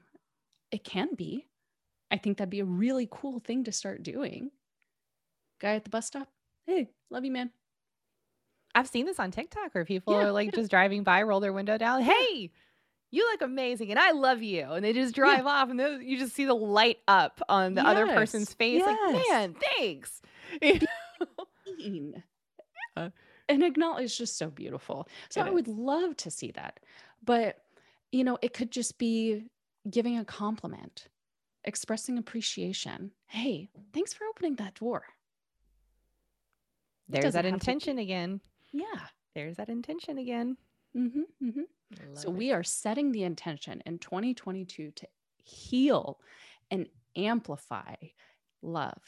It 0.72 0.86
can 0.86 1.14
be. 1.14 1.46
I 2.10 2.16
think 2.16 2.38
that'd 2.38 2.50
be 2.50 2.62
a 2.62 2.66
really 2.66 3.06
cool 3.12 3.42
thing 3.42 3.66
to 3.66 3.74
start 3.74 4.02
doing. 4.02 4.52
Guy 5.60 5.76
at 5.76 5.84
the 5.84 5.90
bus 5.90 6.08
stop, 6.08 6.30
hey, 6.66 6.88
love 7.10 7.26
you, 7.26 7.34
man. 7.34 7.52
I've 8.74 8.88
seen 8.88 9.06
this 9.06 9.20
on 9.20 9.30
TikTok 9.32 9.76
where 9.76 9.84
people 9.84 10.14
yeah, 10.14 10.28
are 10.28 10.32
like 10.32 10.54
yeah. 10.54 10.62
just 10.62 10.72
driving 10.72 11.04
by, 11.04 11.24
roll 11.24 11.42
their 11.42 11.52
window 11.52 11.78
down, 11.78 12.02
hey, 12.02 12.50
you 13.12 13.30
look 13.30 13.42
amazing 13.42 13.92
and 13.92 14.00
I 14.00 14.12
love 14.12 14.42
you. 14.42 14.72
And 14.72 14.86
they 14.86 14.94
just 14.94 15.14
drive 15.14 15.44
yeah. 15.44 15.52
off 15.52 15.70
and 15.70 16.02
you 16.02 16.18
just 16.18 16.34
see 16.34 16.46
the 16.46 16.56
light 16.56 17.00
up 17.10 17.42
on 17.50 17.74
the 17.74 17.82
yes. 17.82 17.92
other 17.92 18.08
person's 18.08 18.54
face. 18.54 18.84
Yes. 18.86 19.14
Like, 19.14 19.28
man, 19.28 19.56
thanks. 19.76 20.22
Uh. 22.96 23.10
and 23.50 23.62
acknowledge 23.64 24.06
is 24.06 24.18
just 24.18 24.38
so 24.38 24.50
beautiful. 24.50 25.10
So 25.28 25.42
I 25.42 25.50
would 25.50 25.68
love 25.68 26.16
to 26.18 26.32
see 26.32 26.52
that. 26.52 26.80
But, 27.22 27.65
you 28.16 28.24
know, 28.24 28.38
it 28.42 28.54
could 28.54 28.72
just 28.72 28.98
be 28.98 29.44
giving 29.90 30.18
a 30.18 30.24
compliment, 30.26 31.08
expressing 31.66 32.18
appreciation. 32.18 33.12
Hey, 33.28 33.68
thanks 33.94 34.14
for 34.14 34.26
opening 34.26 34.56
that 34.56 34.76
door. 34.76 35.04
There's 37.10 37.34
that 37.34 37.44
have 37.46 37.52
to- 37.52 37.54
intention 37.54 37.98
again. 38.00 38.40
Yeah. 38.72 39.08
There's 39.36 39.58
that 39.58 39.70
intention 39.70 40.18
again. 40.18 40.56
hmm 40.94 41.22
hmm 41.42 41.62
So 42.14 42.30
we 42.30 42.52
are 42.54 42.64
setting 42.64 43.12
the 43.12 43.24
intention 43.24 43.82
in 43.86 44.00
2022 44.00 44.92
to 44.92 45.08
heal 45.44 46.20
and 46.72 46.88
amplify 47.18 47.96
love. 48.62 49.04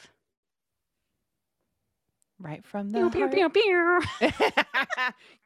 Right 2.40 2.64
from 2.64 2.90
the 2.90 3.10
pew, 3.10 3.28
pew, 3.28 3.48
pew. 3.48 4.00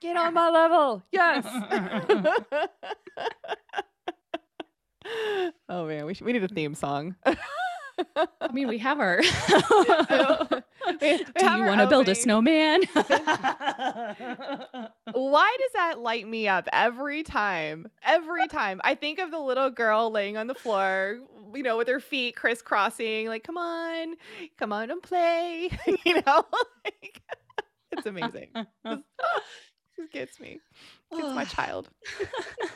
Get 0.00 0.16
on 0.16 0.34
my 0.34 0.50
level. 0.50 1.02
Yes. 1.10 1.44
oh 5.68 5.86
man, 5.86 6.06
we 6.06 6.14
should, 6.14 6.26
we 6.26 6.32
need 6.32 6.44
a 6.44 6.48
mm. 6.48 6.54
theme 6.54 6.74
song. 6.74 7.16
I 7.24 8.52
mean, 8.52 8.68
we 8.68 8.78
have 8.78 9.00
our. 9.00 9.20
We- 10.84 10.96
we 11.00 11.18
Do 11.18 11.46
have 11.46 11.60
you 11.60 11.66
want 11.66 11.80
to 11.80 11.86
build 11.86 12.08
a 12.08 12.14
snowman? 12.14 12.82
Why 15.12 15.56
does 15.60 15.72
that 15.74 16.00
light 16.00 16.26
me 16.26 16.48
up 16.48 16.68
every 16.72 17.22
time? 17.22 17.86
Every 18.04 18.48
time. 18.48 18.80
I 18.82 18.96
think 18.96 19.20
of 19.20 19.30
the 19.30 19.38
little 19.38 19.70
girl 19.70 20.10
laying 20.10 20.36
on 20.36 20.48
the 20.48 20.54
floor, 20.54 21.20
you 21.54 21.62
know, 21.62 21.76
with 21.76 21.88
her 21.88 22.00
feet 22.00 22.36
crisscrossing, 22.36 23.28
like, 23.28 23.44
come 23.44 23.56
on, 23.56 24.16
come 24.58 24.72
on 24.72 24.90
and 24.90 25.02
play. 25.02 25.70
you 26.04 26.14
know, 26.14 26.44
like, 26.84 27.22
it's 27.92 28.06
amazing. 28.06 28.48
Just, 28.54 29.02
just 29.98 30.12
gets 30.12 30.40
me. 30.40 30.60
Gets 31.10 31.34
my 31.34 31.44
child. 31.44 31.88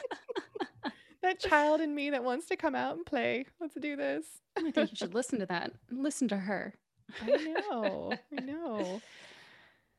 that 1.22 1.40
child 1.40 1.80
in 1.80 1.94
me 1.94 2.10
that 2.10 2.22
wants 2.22 2.46
to 2.46 2.56
come 2.56 2.74
out 2.74 2.96
and 2.96 3.06
play. 3.06 3.46
Let's 3.60 3.74
do 3.74 3.96
this. 3.96 4.26
I 4.56 4.70
think 4.70 4.90
you 4.90 4.96
should 4.96 5.14
listen 5.14 5.38
to 5.40 5.46
that. 5.46 5.72
Listen 5.90 6.28
to 6.28 6.36
her. 6.36 6.74
I 7.22 7.54
know. 7.70 8.12
I 8.36 8.40
know. 8.42 9.00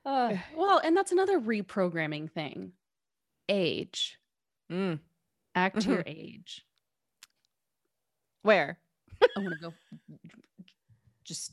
Uh, 0.06 0.38
well, 0.56 0.80
and 0.84 0.96
that's 0.96 1.12
another 1.12 1.40
reprogramming 1.40 2.32
thing. 2.32 2.74
Age. 3.50 4.18
Mm. 4.72 5.00
Act 5.56 5.82
to 5.82 5.90
your 5.90 6.04
age. 6.06 6.64
Where? 8.48 8.78
I 9.22 9.42
want 9.42 9.56
to 9.56 9.60
go 9.60 9.74
just 11.26 11.52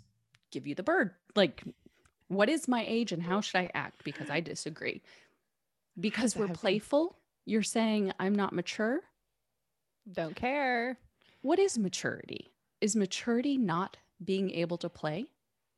give 0.52 0.64
you 0.64 0.76
the 0.76 0.84
bird. 0.84 1.10
Like, 1.34 1.64
what 2.28 2.48
is 2.48 2.68
my 2.68 2.84
age 2.86 3.10
and 3.10 3.20
how 3.20 3.40
should 3.40 3.58
I 3.58 3.70
act? 3.74 4.04
Because 4.04 4.30
I 4.30 4.38
disagree. 4.38 5.02
Because 5.98 6.36
we're 6.36 6.46
playful, 6.46 7.16
you're 7.46 7.64
saying 7.64 8.12
I'm 8.20 8.36
not 8.36 8.52
mature. 8.52 9.00
Don't 10.12 10.36
care. 10.36 10.96
What 11.42 11.58
is 11.58 11.76
maturity? 11.76 12.52
Is 12.80 12.94
maturity 12.94 13.58
not 13.58 13.96
being 14.24 14.52
able 14.52 14.78
to 14.78 14.88
play? 14.88 15.26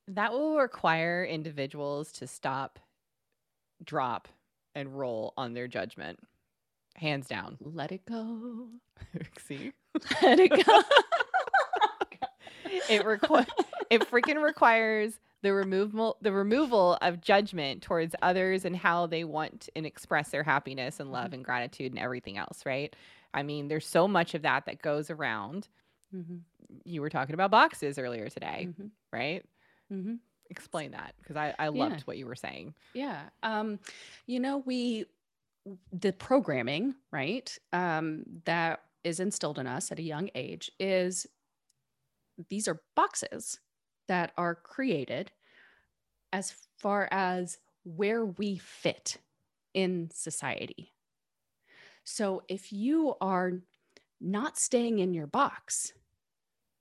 That 0.09 0.33
will 0.33 0.59
require 0.59 1.24
individuals 1.24 2.12
to 2.12 2.26
stop, 2.26 2.79
drop, 3.83 4.29
and 4.74 4.98
roll 4.98 5.33
on 5.38 5.55
their 5.55 5.66
judgment. 5.66 6.18
Hands 6.96 7.26
down. 7.26 7.59
Let 7.61 7.92
it 7.92 8.04
go. 8.06 8.68
See? 9.46 9.72
Let 10.22 10.40
it 10.40 10.64
go. 10.66 10.82
It 12.88 13.02
requ- 13.04 13.46
it 13.90 14.00
freaking 14.11 14.42
requires 14.42 15.18
the 15.42 15.52
removal 15.52 16.16
the 16.20 16.32
removal 16.32 16.98
of 17.02 17.20
judgment 17.20 17.82
towards 17.82 18.14
others 18.22 18.64
and 18.64 18.76
how 18.76 19.06
they 19.06 19.24
want 19.24 19.68
and 19.76 19.85
express 19.87 20.30
their 20.30 20.42
happiness 20.42 20.98
and 21.00 21.12
love 21.12 21.32
and 21.32 21.44
gratitude 21.44 21.92
and 21.92 21.98
everything 21.98 22.38
else, 22.38 22.64
right? 22.66 22.94
I 23.35 23.42
mean, 23.42 23.68
there's 23.68 23.87
so 23.87 24.06
much 24.09 24.35
of 24.35 24.42
that 24.42 24.66
that 24.66 24.82
goes 24.82 25.11
around. 25.11 25.68
Mhm, 26.14 26.40
You 26.85 27.00
were 27.00 27.11
talking 27.11 27.35
about 27.35 27.50
boxes 27.50 27.98
earlier 27.98 28.28
today, 28.28 28.68
mhm, 28.70 28.90
right? 29.12 29.44
mhm. 29.92 30.18
Explain 30.50 30.92
that 30.92 31.14
because 31.20 31.37
I, 31.37 31.54
I 31.59 31.68
loved 31.68 31.96
Yeah. 31.96 32.00
what 32.04 32.18
you 32.18 32.26
were 32.26 32.37
saying. 32.37 32.74
Yeah. 32.94 33.22
Um, 33.42 33.78
you 34.26 34.38
know, 34.40 34.59
we 34.59 35.06
the 35.92 36.12
programming, 36.12 36.94
right, 37.11 37.57
um, 37.72 38.24
that 38.44 38.81
is 39.05 39.20
instilled 39.20 39.59
in 39.59 39.66
us 39.66 39.92
at 39.92 39.98
a 39.98 40.02
young 40.02 40.31
age 40.35 40.70
is 40.79 41.26
these 42.48 42.68
are 42.68 42.83
boxes 42.94 43.61
that 44.09 44.33
are 44.37 44.55
created 44.55 45.31
as 46.33 46.52
far 46.79 47.09
as 47.11 47.59
where 47.85 48.24
we 48.24 48.59
fit 48.59 49.18
in 49.74 50.11
society. 50.12 50.92
So 52.05 52.42
if 52.48 52.72
you 52.72 53.14
are 53.20 53.52
not 54.20 54.59
staying 54.59 54.98
in 54.98 55.14
your 55.14 55.26
box, 55.26 55.92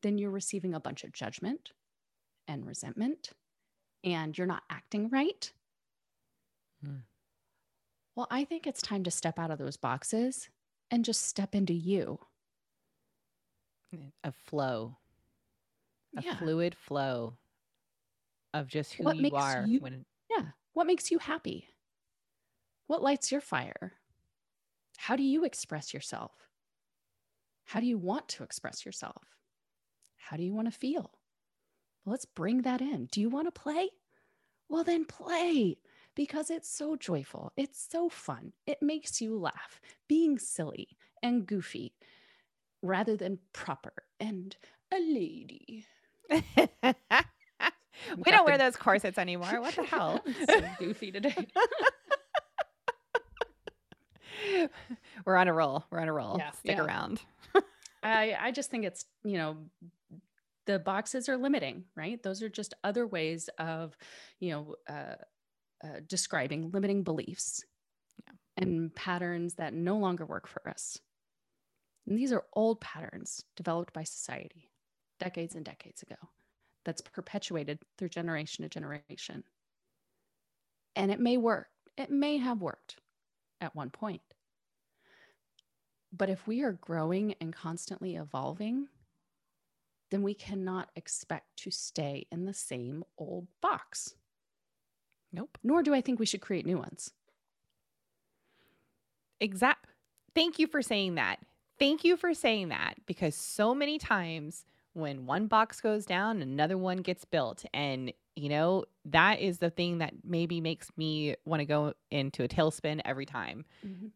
then 0.01 0.17
you're 0.17 0.31
receiving 0.31 0.73
a 0.73 0.79
bunch 0.79 1.03
of 1.03 1.13
judgment 1.13 1.71
and 2.47 2.65
resentment, 2.65 3.31
and 4.03 4.37
you're 4.37 4.47
not 4.47 4.63
acting 4.69 5.09
right. 5.09 5.51
Hmm. 6.83 6.97
Well, 8.15 8.27
I 8.31 8.45
think 8.45 8.65
it's 8.65 8.81
time 8.81 9.03
to 9.03 9.11
step 9.11 9.37
out 9.37 9.51
of 9.51 9.57
those 9.59 9.77
boxes 9.77 10.49
and 10.89 11.03
just 11.03 11.23
step 11.23 11.53
into 11.53 11.73
you. 11.73 12.19
A 14.23 14.31
flow, 14.31 14.97
a 16.17 16.21
Yeah. 16.21 16.37
fluid 16.37 16.75
flow 16.75 17.37
of 18.53 18.67
just 18.67 18.93
who 18.93 19.03
What 19.03 19.17
you 19.17 19.21
makes 19.21 19.35
are 19.35 19.65
you- 19.65 19.79
when 19.79 20.05
Yeah. 20.29 20.51
What 20.73 20.87
makes 20.87 21.11
you 21.11 21.19
happy? 21.19 21.69
What 22.87 23.01
lights 23.01 23.31
your 23.31 23.41
fire? 23.41 23.99
How 24.97 25.15
do 25.15 25.23
you 25.23 25.43
express 25.45 25.93
yourself? 25.93 26.49
How 27.65 27.79
do 27.79 27.85
you 27.85 27.97
want 27.97 28.27
to 28.29 28.43
express 28.43 28.85
yourself? 28.85 29.37
How 30.17 30.35
do 30.37 30.43
you 30.43 30.53
want 30.53 30.67
to 30.67 30.71
feel? 30.77 31.19
Well, 32.03 32.11
let's 32.11 32.25
bring 32.25 32.61
that 32.63 32.81
in. 32.81 33.05
Do 33.07 33.21
you 33.21 33.29
want 33.29 33.47
to 33.47 33.51
play? 33.51 33.91
Well, 34.67 34.83
then 34.83 35.05
play 35.05 35.77
because 36.15 36.49
it's 36.49 36.69
so 36.69 36.95
joyful. 36.95 37.51
It's 37.57 37.85
so 37.91 38.09
fun. 38.09 38.53
It 38.65 38.81
makes 38.81 39.21
you 39.21 39.37
laugh, 39.37 39.79
being 40.07 40.39
silly 40.39 40.97
and 41.21 41.45
goofy 41.45 41.93
rather 42.81 43.15
than 43.17 43.39
proper 43.53 43.93
and 44.19 44.55
a 44.93 44.99
lady. 44.99 45.85
we 46.29 46.41
don't 48.25 48.45
wear 48.45 48.57
those 48.57 48.75
corsets 48.75 49.17
anymore. 49.17 49.59
What 49.61 49.75
the 49.75 49.83
hell? 49.85 50.23
so 50.47 50.61
goofy 50.79 51.11
today. 51.11 51.47
We're 55.25 55.37
on 55.37 55.47
a 55.47 55.53
roll. 55.53 55.85
We're 55.89 55.99
on 55.99 56.07
a 56.07 56.13
roll. 56.13 56.37
Yeah, 56.37 56.51
Stick 56.51 56.77
yeah. 56.77 56.83
around. 56.83 57.21
I 58.03 58.35
I 58.39 58.51
just 58.51 58.69
think 58.69 58.85
it's 58.85 59.05
you 59.23 59.37
know 59.37 59.57
the 60.65 60.77
boxes 60.79 61.29
are 61.29 61.37
limiting, 61.37 61.85
right? 61.95 62.21
Those 62.21 62.43
are 62.43 62.49
just 62.49 62.73
other 62.83 63.07
ways 63.07 63.49
of 63.57 63.97
you 64.39 64.51
know 64.51 64.75
uh, 64.87 65.15
uh, 65.85 65.99
describing 66.07 66.71
limiting 66.71 67.03
beliefs 67.03 67.63
and 68.57 68.93
patterns 68.95 69.55
that 69.55 69.73
no 69.73 69.97
longer 69.97 70.25
work 70.25 70.47
for 70.47 70.67
us. 70.67 70.97
And 72.07 72.17
these 72.17 72.31
are 72.31 72.45
old 72.53 72.81
patterns 72.81 73.43
developed 73.55 73.93
by 73.93 74.03
society 74.03 74.69
decades 75.19 75.55
and 75.55 75.63
decades 75.63 76.01
ago 76.01 76.15
that's 76.83 77.01
perpetuated 77.01 77.79
through 77.97 78.09
generation 78.09 78.63
to 78.63 78.69
generation. 78.69 79.43
And 80.95 81.11
it 81.11 81.19
may 81.19 81.37
work. 81.37 81.67
It 81.97 82.11
may 82.11 82.37
have 82.37 82.61
worked 82.61 82.97
at 83.61 83.75
one 83.75 83.89
point. 83.89 84.21
But 86.11 86.29
if 86.29 86.47
we 86.47 86.61
are 86.63 86.73
growing 86.73 87.35
and 87.41 87.53
constantly 87.53 88.15
evolving, 88.15 88.87
then 90.11 90.23
we 90.23 90.33
cannot 90.33 90.89
expect 90.95 91.57
to 91.57 91.71
stay 91.71 92.27
in 92.31 92.45
the 92.45 92.53
same 92.53 93.03
old 93.17 93.47
box. 93.61 94.13
Nope. 95.35 95.57
Nor 95.63 95.83
do 95.83 95.93
I 95.93 95.99
think 96.01 96.17
we 96.19 96.25
should 96.25 96.39
create 96.41 96.65
new 96.65 96.77
ones. 96.77 97.11
Exact. 99.41 99.85
Thank 100.33 100.59
you 100.59 100.67
for 100.67 100.81
saying 100.81 101.15
that. 101.15 101.37
Thank 101.77 102.05
you 102.05 102.15
for 102.15 102.33
saying 102.33 102.69
that 102.69 102.95
because 103.05 103.35
so 103.35 103.75
many 103.75 103.97
times 103.97 104.65
when 104.93 105.25
one 105.25 105.47
box 105.47 105.81
goes 105.81 106.05
down, 106.05 106.41
another 106.41 106.77
one 106.77 106.97
gets 106.97 107.25
built. 107.25 107.65
And, 107.73 108.13
you 108.37 108.47
know, 108.47 108.85
that 109.03 109.41
is 109.41 109.59
the 109.59 109.69
thing 109.69 109.97
that 109.97 110.13
maybe 110.23 110.61
makes 110.61 110.89
me 110.95 111.35
want 111.43 111.59
to 111.59 111.65
go 111.65 111.93
into 112.11 112.43
a 112.43 112.47
tailspin 112.47 113.01
every 113.03 113.25
time. 113.25 113.65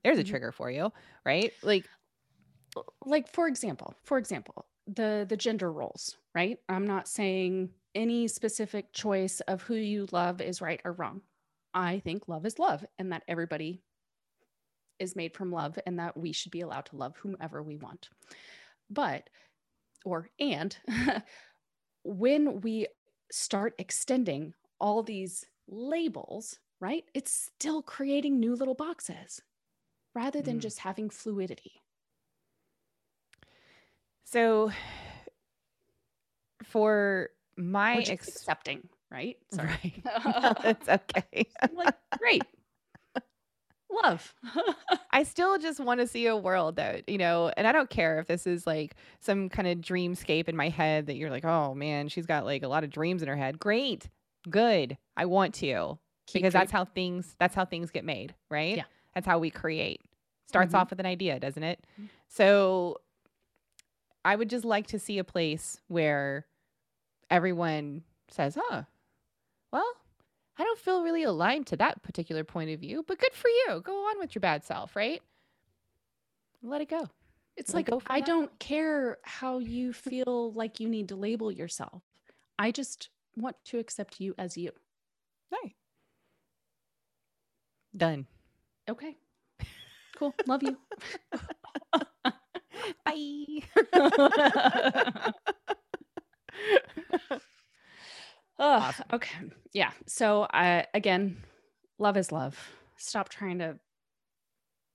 There's 0.05 0.19
a 0.19 0.23
Mhm. 0.23 0.29
trigger 0.29 0.51
for 0.53 0.71
you, 0.71 0.93
right? 1.25 1.51
Like, 1.61 1.85
like 3.05 3.27
for 3.27 3.47
example 3.47 3.95
for 4.03 4.17
example 4.19 4.67
the 4.85 5.25
the 5.27 5.35
gender 5.35 5.71
roles 5.71 6.17
right 6.35 6.59
i'm 6.69 6.85
not 6.85 7.07
saying 7.07 7.69
any 7.95 8.27
specific 8.27 8.93
choice 8.93 9.39
of 9.41 9.61
who 9.63 9.75
you 9.75 10.07
love 10.11 10.41
is 10.41 10.61
right 10.61 10.81
or 10.85 10.93
wrong. 10.93 11.21
I 11.73 11.99
think 11.99 12.27
love 12.27 12.45
is 12.45 12.59
love 12.59 12.85
and 12.97 13.11
that 13.11 13.23
everybody 13.27 13.81
is 14.99 15.15
made 15.15 15.33
from 15.33 15.51
love 15.51 15.77
and 15.85 15.99
that 15.99 16.17
we 16.17 16.31
should 16.31 16.51
be 16.51 16.61
allowed 16.61 16.85
to 16.87 16.97
love 16.97 17.15
whomever 17.17 17.63
we 17.63 17.77
want. 17.77 18.09
But 18.89 19.29
or 20.05 20.29
and 20.39 20.75
when 22.03 22.61
we 22.61 22.87
start 23.31 23.75
extending 23.77 24.53
all 24.79 25.03
these 25.03 25.45
labels 25.67 26.57
right 26.79 27.03
it's 27.13 27.31
still 27.31 27.81
creating 27.83 28.39
new 28.39 28.55
little 28.55 28.73
boxes 28.73 29.41
rather 30.15 30.41
than 30.41 30.57
Mm. 30.57 30.61
just 30.61 30.79
having 30.79 31.09
fluidity. 31.09 31.81
So 34.23 34.71
for 36.63 37.29
my 37.59 37.97
ex- 37.97 38.27
accepting, 38.27 38.87
right? 39.11 39.37
Sorry. 39.51 39.67
right. 39.69 40.01
No, 40.25 40.53
it's 40.69 40.87
okay. 40.89 41.45
like, 41.73 41.93
great. 42.17 42.43
Love. 44.03 44.33
I 45.11 45.23
still 45.23 45.57
just 45.57 45.79
want 45.79 45.99
to 45.99 46.05
see 46.07 46.27
a 46.27 46.37
world 46.37 46.75
that, 46.75 47.09
you 47.09 47.17
know, 47.17 47.51
and 47.57 47.67
I 47.67 47.71
don't 47.71 47.89
care 47.89 48.19
if 48.19 48.27
this 48.27 48.45
is 48.45 48.67
like 48.67 48.95
some 49.19 49.49
kind 49.49 49.67
of 49.67 49.79
dreamscape 49.79 50.47
in 50.47 50.55
my 50.55 50.69
head 50.69 51.07
that 51.07 51.15
you're 51.15 51.31
like, 51.31 51.43
oh 51.43 51.73
man, 51.73 52.07
she's 52.07 52.27
got 52.27 52.45
like 52.45 52.61
a 52.61 52.67
lot 52.67 52.83
of 52.83 52.91
dreams 52.91 53.23
in 53.23 53.27
her 53.27 53.35
head. 53.35 53.59
Great. 53.59 54.07
Good. 54.49 54.97
I 55.17 55.25
want 55.25 55.55
to. 55.55 55.97
Keep 56.27 56.41
because 56.43 56.53
that's 56.53 56.71
how 56.71 56.85
things 56.85 57.35
that's 57.39 57.55
how 57.55 57.65
things 57.65 57.89
get 57.89 58.05
made, 58.05 58.35
right? 58.51 58.77
Yeah. 58.77 58.83
That's 59.15 59.25
how 59.25 59.39
we 59.39 59.49
create. 59.49 60.01
Starts 60.47 60.73
Mhm. 60.73 60.77
off 60.77 60.91
with 60.91 60.99
an 60.99 61.07
idea, 61.07 61.39
doesn't 61.39 61.63
it? 61.63 61.83
Mhm. 61.99 62.09
So 62.27 62.97
I 64.23 64.35
would 64.35 64.51
just 64.51 64.65
like 64.65 64.85
to 64.87 64.99
see 64.99 65.17
a 65.17 65.23
place 65.23 65.81
where 65.87 66.45
everyone 67.29 68.03
says, 68.29 68.57
"Huh. 68.59 68.83
Well, 69.71 69.91
I 70.57 70.63
don't 70.63 70.79
feel 70.79 71.03
really 71.03 71.23
aligned 71.23 71.67
to 71.67 71.77
that 71.77 72.01
particular 72.03 72.43
point 72.43 72.69
of 72.71 72.79
view, 72.79 73.03
but 73.07 73.19
good 73.19 73.33
for 73.33 73.49
you. 73.49 73.81
Go 73.81 74.07
on 74.09 74.19
with 74.19 74.35
your 74.35 74.41
bad 74.41 74.63
self, 74.63 74.95
right? 74.95 75.21
Let 76.61 76.81
it 76.81 76.89
go." 76.89 77.07
It's 77.57 77.73
Like, 77.73 77.89
like, 77.91 78.01
go 78.01 78.01
I 78.07 78.19
that. 78.19 78.27
don't 78.27 78.59
care 78.59 79.17
how 79.23 79.59
you 79.59 79.91
feel 79.93 80.53
like 80.53 80.79
you 80.79 80.87
need 80.87 81.09
to 81.09 81.15
label 81.17 81.51
yourself. 81.51 82.03
I 82.57 82.71
just 82.71 83.09
want 83.35 83.57
to 83.65 83.79
accept 83.79 84.19
you 84.21 84.33
as 84.37 84.57
you. 84.57 84.71
Hey. 85.51 85.75
Done. 87.95 88.27
Okay. 88.87 89.17
Cool. 90.15 90.33
Love 90.45 90.63
you. 90.63 90.77
Bye. 93.05 93.63
Ugh, 97.31 97.41
Awesome. 98.59 99.05
Okay. 99.13 99.37
Yeah. 99.73 99.91
So, 100.05 100.43
uh, 100.43 100.83
again, 100.93 101.37
love 101.97 102.17
is 102.17 102.31
love. 102.31 102.59
Stop 102.97 103.29
trying 103.29 103.59
to 103.59 103.79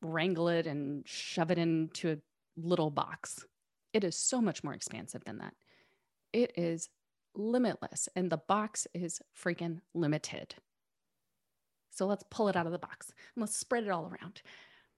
wrangle 0.03 0.49
it 0.49 0.67
and 0.67 1.07
shove 1.09 1.51
it 1.51 1.59
into 1.59 2.13
a 2.13 2.17
little 2.57 2.91
box. 2.91 3.45
It 3.93 4.05
is 4.05 4.17
so 4.17 4.41
much 4.41 4.63
more 4.63 4.75
expansive 4.75 5.25
than 5.25 5.39
that. 5.39 5.55
It 6.33 6.53
is 6.57 6.91
limitless, 7.35 8.09
and 8.15 8.31
the 8.31 8.37
box 8.37 8.87
is 8.93 9.21
freaking 9.41 9.81
limited. 9.95 10.55
So, 11.91 12.07
let's 12.07 12.25
pull 12.31 12.49
it 12.49 12.57
out 12.57 12.67
of 12.67 12.73
the 12.73 12.79
box 12.79 13.13
and 13.35 13.41
let's 13.43 13.57
spread 13.57 13.85
it 13.85 13.91
all 13.91 14.05
around 14.07 14.43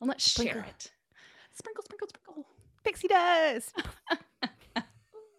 and 0.01 0.09
let's 0.09 0.29
share 0.29 0.45
Sprinkle. 0.51 0.71
it. 0.71 0.91
Sprinkle, 1.55 1.85
sprinkle, 1.85 2.09
sprinkle. 2.09 2.47
Pixie 2.85 3.09
dust. 3.09 3.73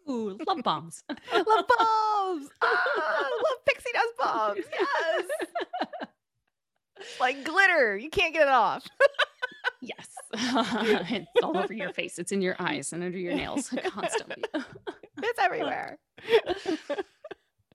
Ooh, 0.10 0.38
love 0.48 0.63
bombs. 0.63 1.04
love 1.10 1.46
bombs. 1.46 2.50
Ah, 2.62 3.30
love 3.43 3.65
pixie 3.65 3.91
dust 3.93 4.13
bombs. 4.17 4.65
Yes. 4.72 5.26
like 7.20 7.43
glitter. 7.43 7.98
You 7.98 8.10
can't 8.10 8.34
get 8.34 8.43
it 8.43 8.48
off. 8.48 8.88
Yes. 9.82 10.08
it's 10.34 11.43
all 11.43 11.58
over 11.58 11.74
your 11.74 11.93
face. 11.93 12.20
It's 12.20 12.32
in 12.32 12.41
your 12.41 12.56
eyes 12.60 12.93
and 12.93 13.04
under 13.04 13.17
your 13.17 13.36
nails 13.36 13.74
constantly. 13.89 14.43
It's 15.24 15.39
everywhere. 15.39 15.98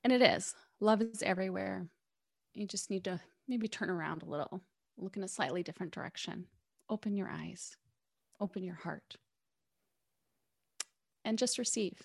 and 0.05 0.13
it 0.13 0.23
is. 0.23 0.55
Love 0.81 1.03
is 1.03 1.23
everywhere. 1.23 1.87
You 2.55 2.67
just 2.67 2.91
need 2.91 3.05
to 3.05 3.21
maybe 3.49 3.69
turn 3.69 3.91
around 3.91 4.23
a 4.23 4.27
little, 4.27 4.63
look 4.97 5.17
in 5.17 5.23
a 5.23 5.29
slightly 5.29 5.63
different 5.63 5.93
direction. 5.93 6.47
Open 6.89 7.17
your 7.17 7.29
eyes, 7.29 7.77
open 8.41 8.63
your 8.63 8.75
heart, 8.75 9.17
and 11.25 11.39
just 11.39 11.59
receive 11.59 12.03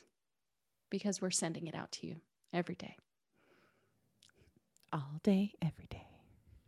because 0.90 1.22
we're 1.22 1.32
sending 1.32 1.68
it 1.68 1.76
out 1.76 1.92
to 1.94 2.08
you 2.08 2.18
every 2.54 2.76
day. 2.76 2.96
All 4.94 5.20
day, 5.24 5.54
every 5.62 5.88
day. 5.90 6.08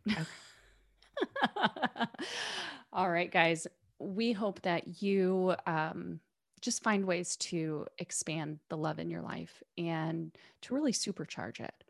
All 2.92 3.10
right, 3.10 3.30
guys. 3.30 3.66
We 3.98 4.32
hope 4.32 4.62
that 4.62 5.02
you 5.02 5.54
um, 5.66 6.20
just 6.60 6.82
find 6.82 7.04
ways 7.04 7.36
to 7.36 7.86
expand 7.98 8.58
the 8.68 8.76
love 8.76 8.98
in 8.98 9.10
your 9.10 9.22
life 9.22 9.62
and 9.78 10.36
to 10.62 10.74
really 10.74 10.92
supercharge 10.92 11.60
it 11.60 11.84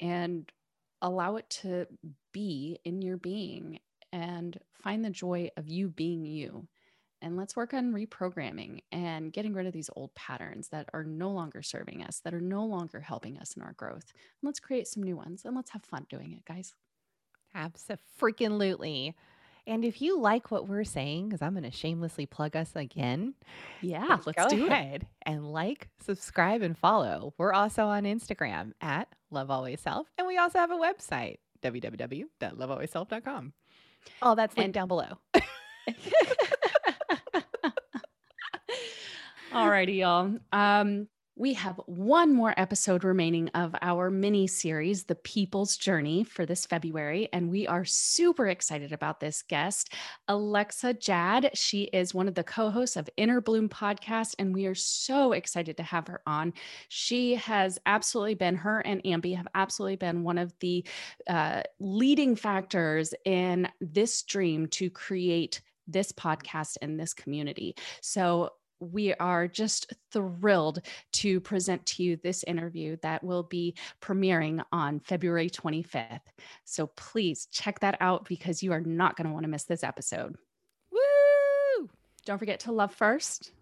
and 0.00 0.50
allow 1.00 1.36
it 1.36 1.48
to 1.50 1.86
be 2.32 2.78
in 2.84 3.02
your 3.02 3.16
being 3.16 3.80
and 4.12 4.58
find 4.72 5.04
the 5.04 5.10
joy 5.10 5.50
of 5.56 5.68
you 5.68 5.88
being 5.88 6.24
you. 6.24 6.66
And 7.22 7.36
let's 7.36 7.54
work 7.54 7.72
on 7.72 7.92
reprogramming 7.92 8.80
and 8.90 9.32
getting 9.32 9.54
rid 9.54 9.66
of 9.66 9.72
these 9.72 9.88
old 9.94 10.12
patterns 10.14 10.68
that 10.70 10.88
are 10.92 11.04
no 11.04 11.30
longer 11.30 11.62
serving 11.62 12.02
us, 12.02 12.18
that 12.24 12.34
are 12.34 12.40
no 12.40 12.64
longer 12.66 12.98
helping 13.00 13.38
us 13.38 13.54
in 13.56 13.62
our 13.62 13.72
growth. 13.74 14.12
let's 14.42 14.58
create 14.60 14.88
some 14.88 15.02
new 15.04 15.16
ones 15.16 15.44
and 15.44 15.54
let's 15.54 15.70
have 15.70 15.84
fun 15.84 16.04
doing 16.10 16.32
it, 16.32 16.44
guys. 16.44 16.74
Absolutely. 17.54 19.14
And 19.66 19.84
if 19.84 20.02
you 20.02 20.18
like 20.18 20.50
what 20.50 20.66
we're 20.68 20.82
saying, 20.82 21.28
because 21.28 21.40
I'm 21.42 21.52
going 21.52 21.62
to 21.62 21.70
shamelessly 21.70 22.26
plug 22.26 22.56
us 22.56 22.72
again, 22.74 23.34
Yeah, 23.80 24.18
let's 24.26 24.36
go 24.36 24.48
do 24.48 24.66
it. 24.68 25.02
and 25.24 25.52
like, 25.52 25.88
subscribe, 26.04 26.62
and 26.62 26.76
follow. 26.76 27.34
We're 27.38 27.52
also 27.52 27.84
on 27.86 28.02
Instagram 28.02 28.72
at 28.80 29.06
Love 29.30 29.48
Always 29.52 29.80
Self, 29.80 30.08
and 30.18 30.26
we 30.26 30.36
also 30.38 30.58
have 30.58 30.72
a 30.72 30.76
website 30.76 31.36
www.lovealwaysself.com. 31.62 33.52
All 34.20 34.34
that's 34.34 34.56
linked 34.56 34.64
And- 34.66 34.74
down 34.74 34.88
below. 34.88 35.18
Alrighty, 39.52 39.98
y'all. 39.98 40.34
Um, 40.52 41.08
we 41.36 41.52
have 41.54 41.78
one 41.84 42.32
more 42.32 42.54
episode 42.56 43.04
remaining 43.04 43.48
of 43.50 43.74
our 43.82 44.10
mini 44.10 44.46
series, 44.46 45.04
The 45.04 45.14
People's 45.14 45.76
Journey, 45.76 46.24
for 46.24 46.46
this 46.46 46.64
February. 46.64 47.28
And 47.34 47.50
we 47.50 47.66
are 47.66 47.84
super 47.84 48.48
excited 48.48 48.92
about 48.92 49.20
this 49.20 49.42
guest, 49.42 49.92
Alexa 50.28 50.94
Jad. 50.94 51.50
She 51.52 51.82
is 51.84 52.14
one 52.14 52.28
of 52.28 52.34
the 52.34 52.44
co 52.44 52.70
hosts 52.70 52.96
of 52.96 53.10
Inner 53.18 53.42
Bloom 53.42 53.68
podcast, 53.68 54.34
and 54.38 54.54
we 54.54 54.64
are 54.64 54.74
so 54.74 55.32
excited 55.32 55.76
to 55.76 55.82
have 55.82 56.06
her 56.06 56.22
on. 56.26 56.54
She 56.88 57.34
has 57.34 57.78
absolutely 57.84 58.34
been, 58.34 58.56
her 58.56 58.80
and 58.80 59.02
Ambi 59.04 59.36
have 59.36 59.48
absolutely 59.54 59.96
been 59.96 60.22
one 60.22 60.38
of 60.38 60.54
the 60.60 60.82
uh, 61.28 61.62
leading 61.78 62.36
factors 62.36 63.12
in 63.26 63.68
this 63.82 64.22
dream 64.22 64.66
to 64.68 64.88
create 64.88 65.60
this 65.86 66.10
podcast 66.12 66.76
and 66.80 66.98
this 66.98 67.12
community. 67.12 67.76
So, 68.00 68.52
we 68.90 69.14
are 69.14 69.46
just 69.46 69.92
thrilled 70.10 70.80
to 71.12 71.40
present 71.40 71.84
to 71.86 72.02
you 72.02 72.16
this 72.16 72.42
interview 72.44 72.96
that 73.02 73.22
will 73.22 73.44
be 73.44 73.74
premiering 74.00 74.62
on 74.72 74.98
February 75.00 75.48
25th. 75.48 76.20
So 76.64 76.88
please 76.88 77.46
check 77.52 77.80
that 77.80 77.96
out 78.00 78.24
because 78.28 78.62
you 78.62 78.72
are 78.72 78.80
not 78.80 79.16
going 79.16 79.26
to 79.26 79.32
want 79.32 79.44
to 79.44 79.50
miss 79.50 79.64
this 79.64 79.84
episode. 79.84 80.36
Woo! 80.90 81.88
Don't 82.24 82.38
forget 82.38 82.60
to 82.60 82.72
love 82.72 82.92
first 82.94 83.52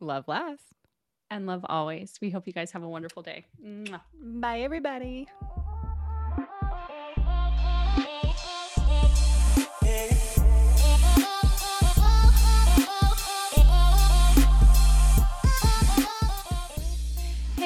Love 0.00 0.26
last. 0.28 0.62
and 1.30 1.46
love 1.46 1.64
always. 1.68 2.18
We 2.22 2.30
hope 2.30 2.46
you 2.46 2.52
guys 2.54 2.72
have 2.72 2.82
a 2.82 2.88
wonderful 2.88 3.22
day. 3.22 3.44
Bye, 4.22 4.60
everybody. 4.60 5.28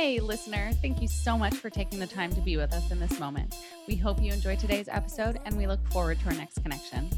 Hey, 0.04 0.20
listener, 0.20 0.70
thank 0.82 1.00
you 1.00 1.08
so 1.08 1.38
much 1.38 1.54
for 1.54 1.70
taking 1.70 1.98
the 1.98 2.06
time 2.06 2.30
to 2.34 2.40
be 2.42 2.58
with 2.58 2.74
us 2.74 2.90
in 2.90 3.00
this 3.00 3.18
moment. 3.18 3.56
We 3.88 3.96
hope 3.96 4.20
you 4.20 4.34
enjoyed 4.34 4.58
today's 4.58 4.86
episode 4.86 5.40
and 5.46 5.56
we 5.56 5.66
look 5.66 5.80
forward 5.88 6.20
to 6.20 6.26
our 6.26 6.34
next 6.34 6.62
connection. 6.62 7.08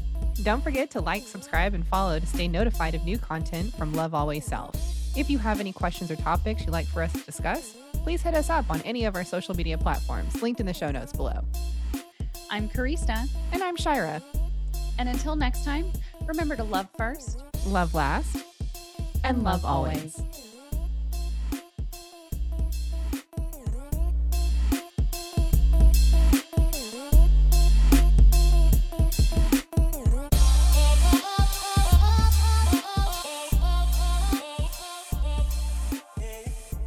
Don't 0.41 0.63
forget 0.63 0.89
to 0.91 1.01
like, 1.01 1.27
subscribe, 1.27 1.73
and 1.73 1.85
follow 1.85 2.17
to 2.17 2.25
stay 2.25 2.47
notified 2.47 2.95
of 2.95 3.03
new 3.03 3.17
content 3.17 3.75
from 3.75 3.91
Love 3.91 4.13
Always 4.13 4.45
Self. 4.45 4.73
If 5.17 5.29
you 5.29 5.37
have 5.37 5.59
any 5.59 5.73
questions 5.73 6.09
or 6.09 6.15
topics 6.15 6.61
you'd 6.61 6.71
like 6.71 6.85
for 6.85 7.03
us 7.03 7.11
to 7.11 7.19
discuss, 7.19 7.75
please 8.03 8.21
hit 8.21 8.33
us 8.33 8.49
up 8.49 8.69
on 8.69 8.81
any 8.83 9.03
of 9.03 9.17
our 9.17 9.25
social 9.25 9.53
media 9.53 9.77
platforms 9.77 10.41
linked 10.41 10.61
in 10.61 10.65
the 10.65 10.73
show 10.73 10.89
notes 10.89 11.11
below. 11.11 11.43
I'm 12.49 12.69
Karista, 12.69 13.27
And 13.51 13.63
I'm 13.63 13.75
Shira. 13.75 14.21
and 14.97 15.09
until 15.09 15.35
next 15.35 15.65
time, 15.65 15.91
remember 16.25 16.55
to 16.55 16.63
love 16.63 16.87
first 16.97 17.43
Love 17.65 17.93
last 17.93 18.45
and 19.25 19.43
love 19.43 19.65
always. 19.65 20.21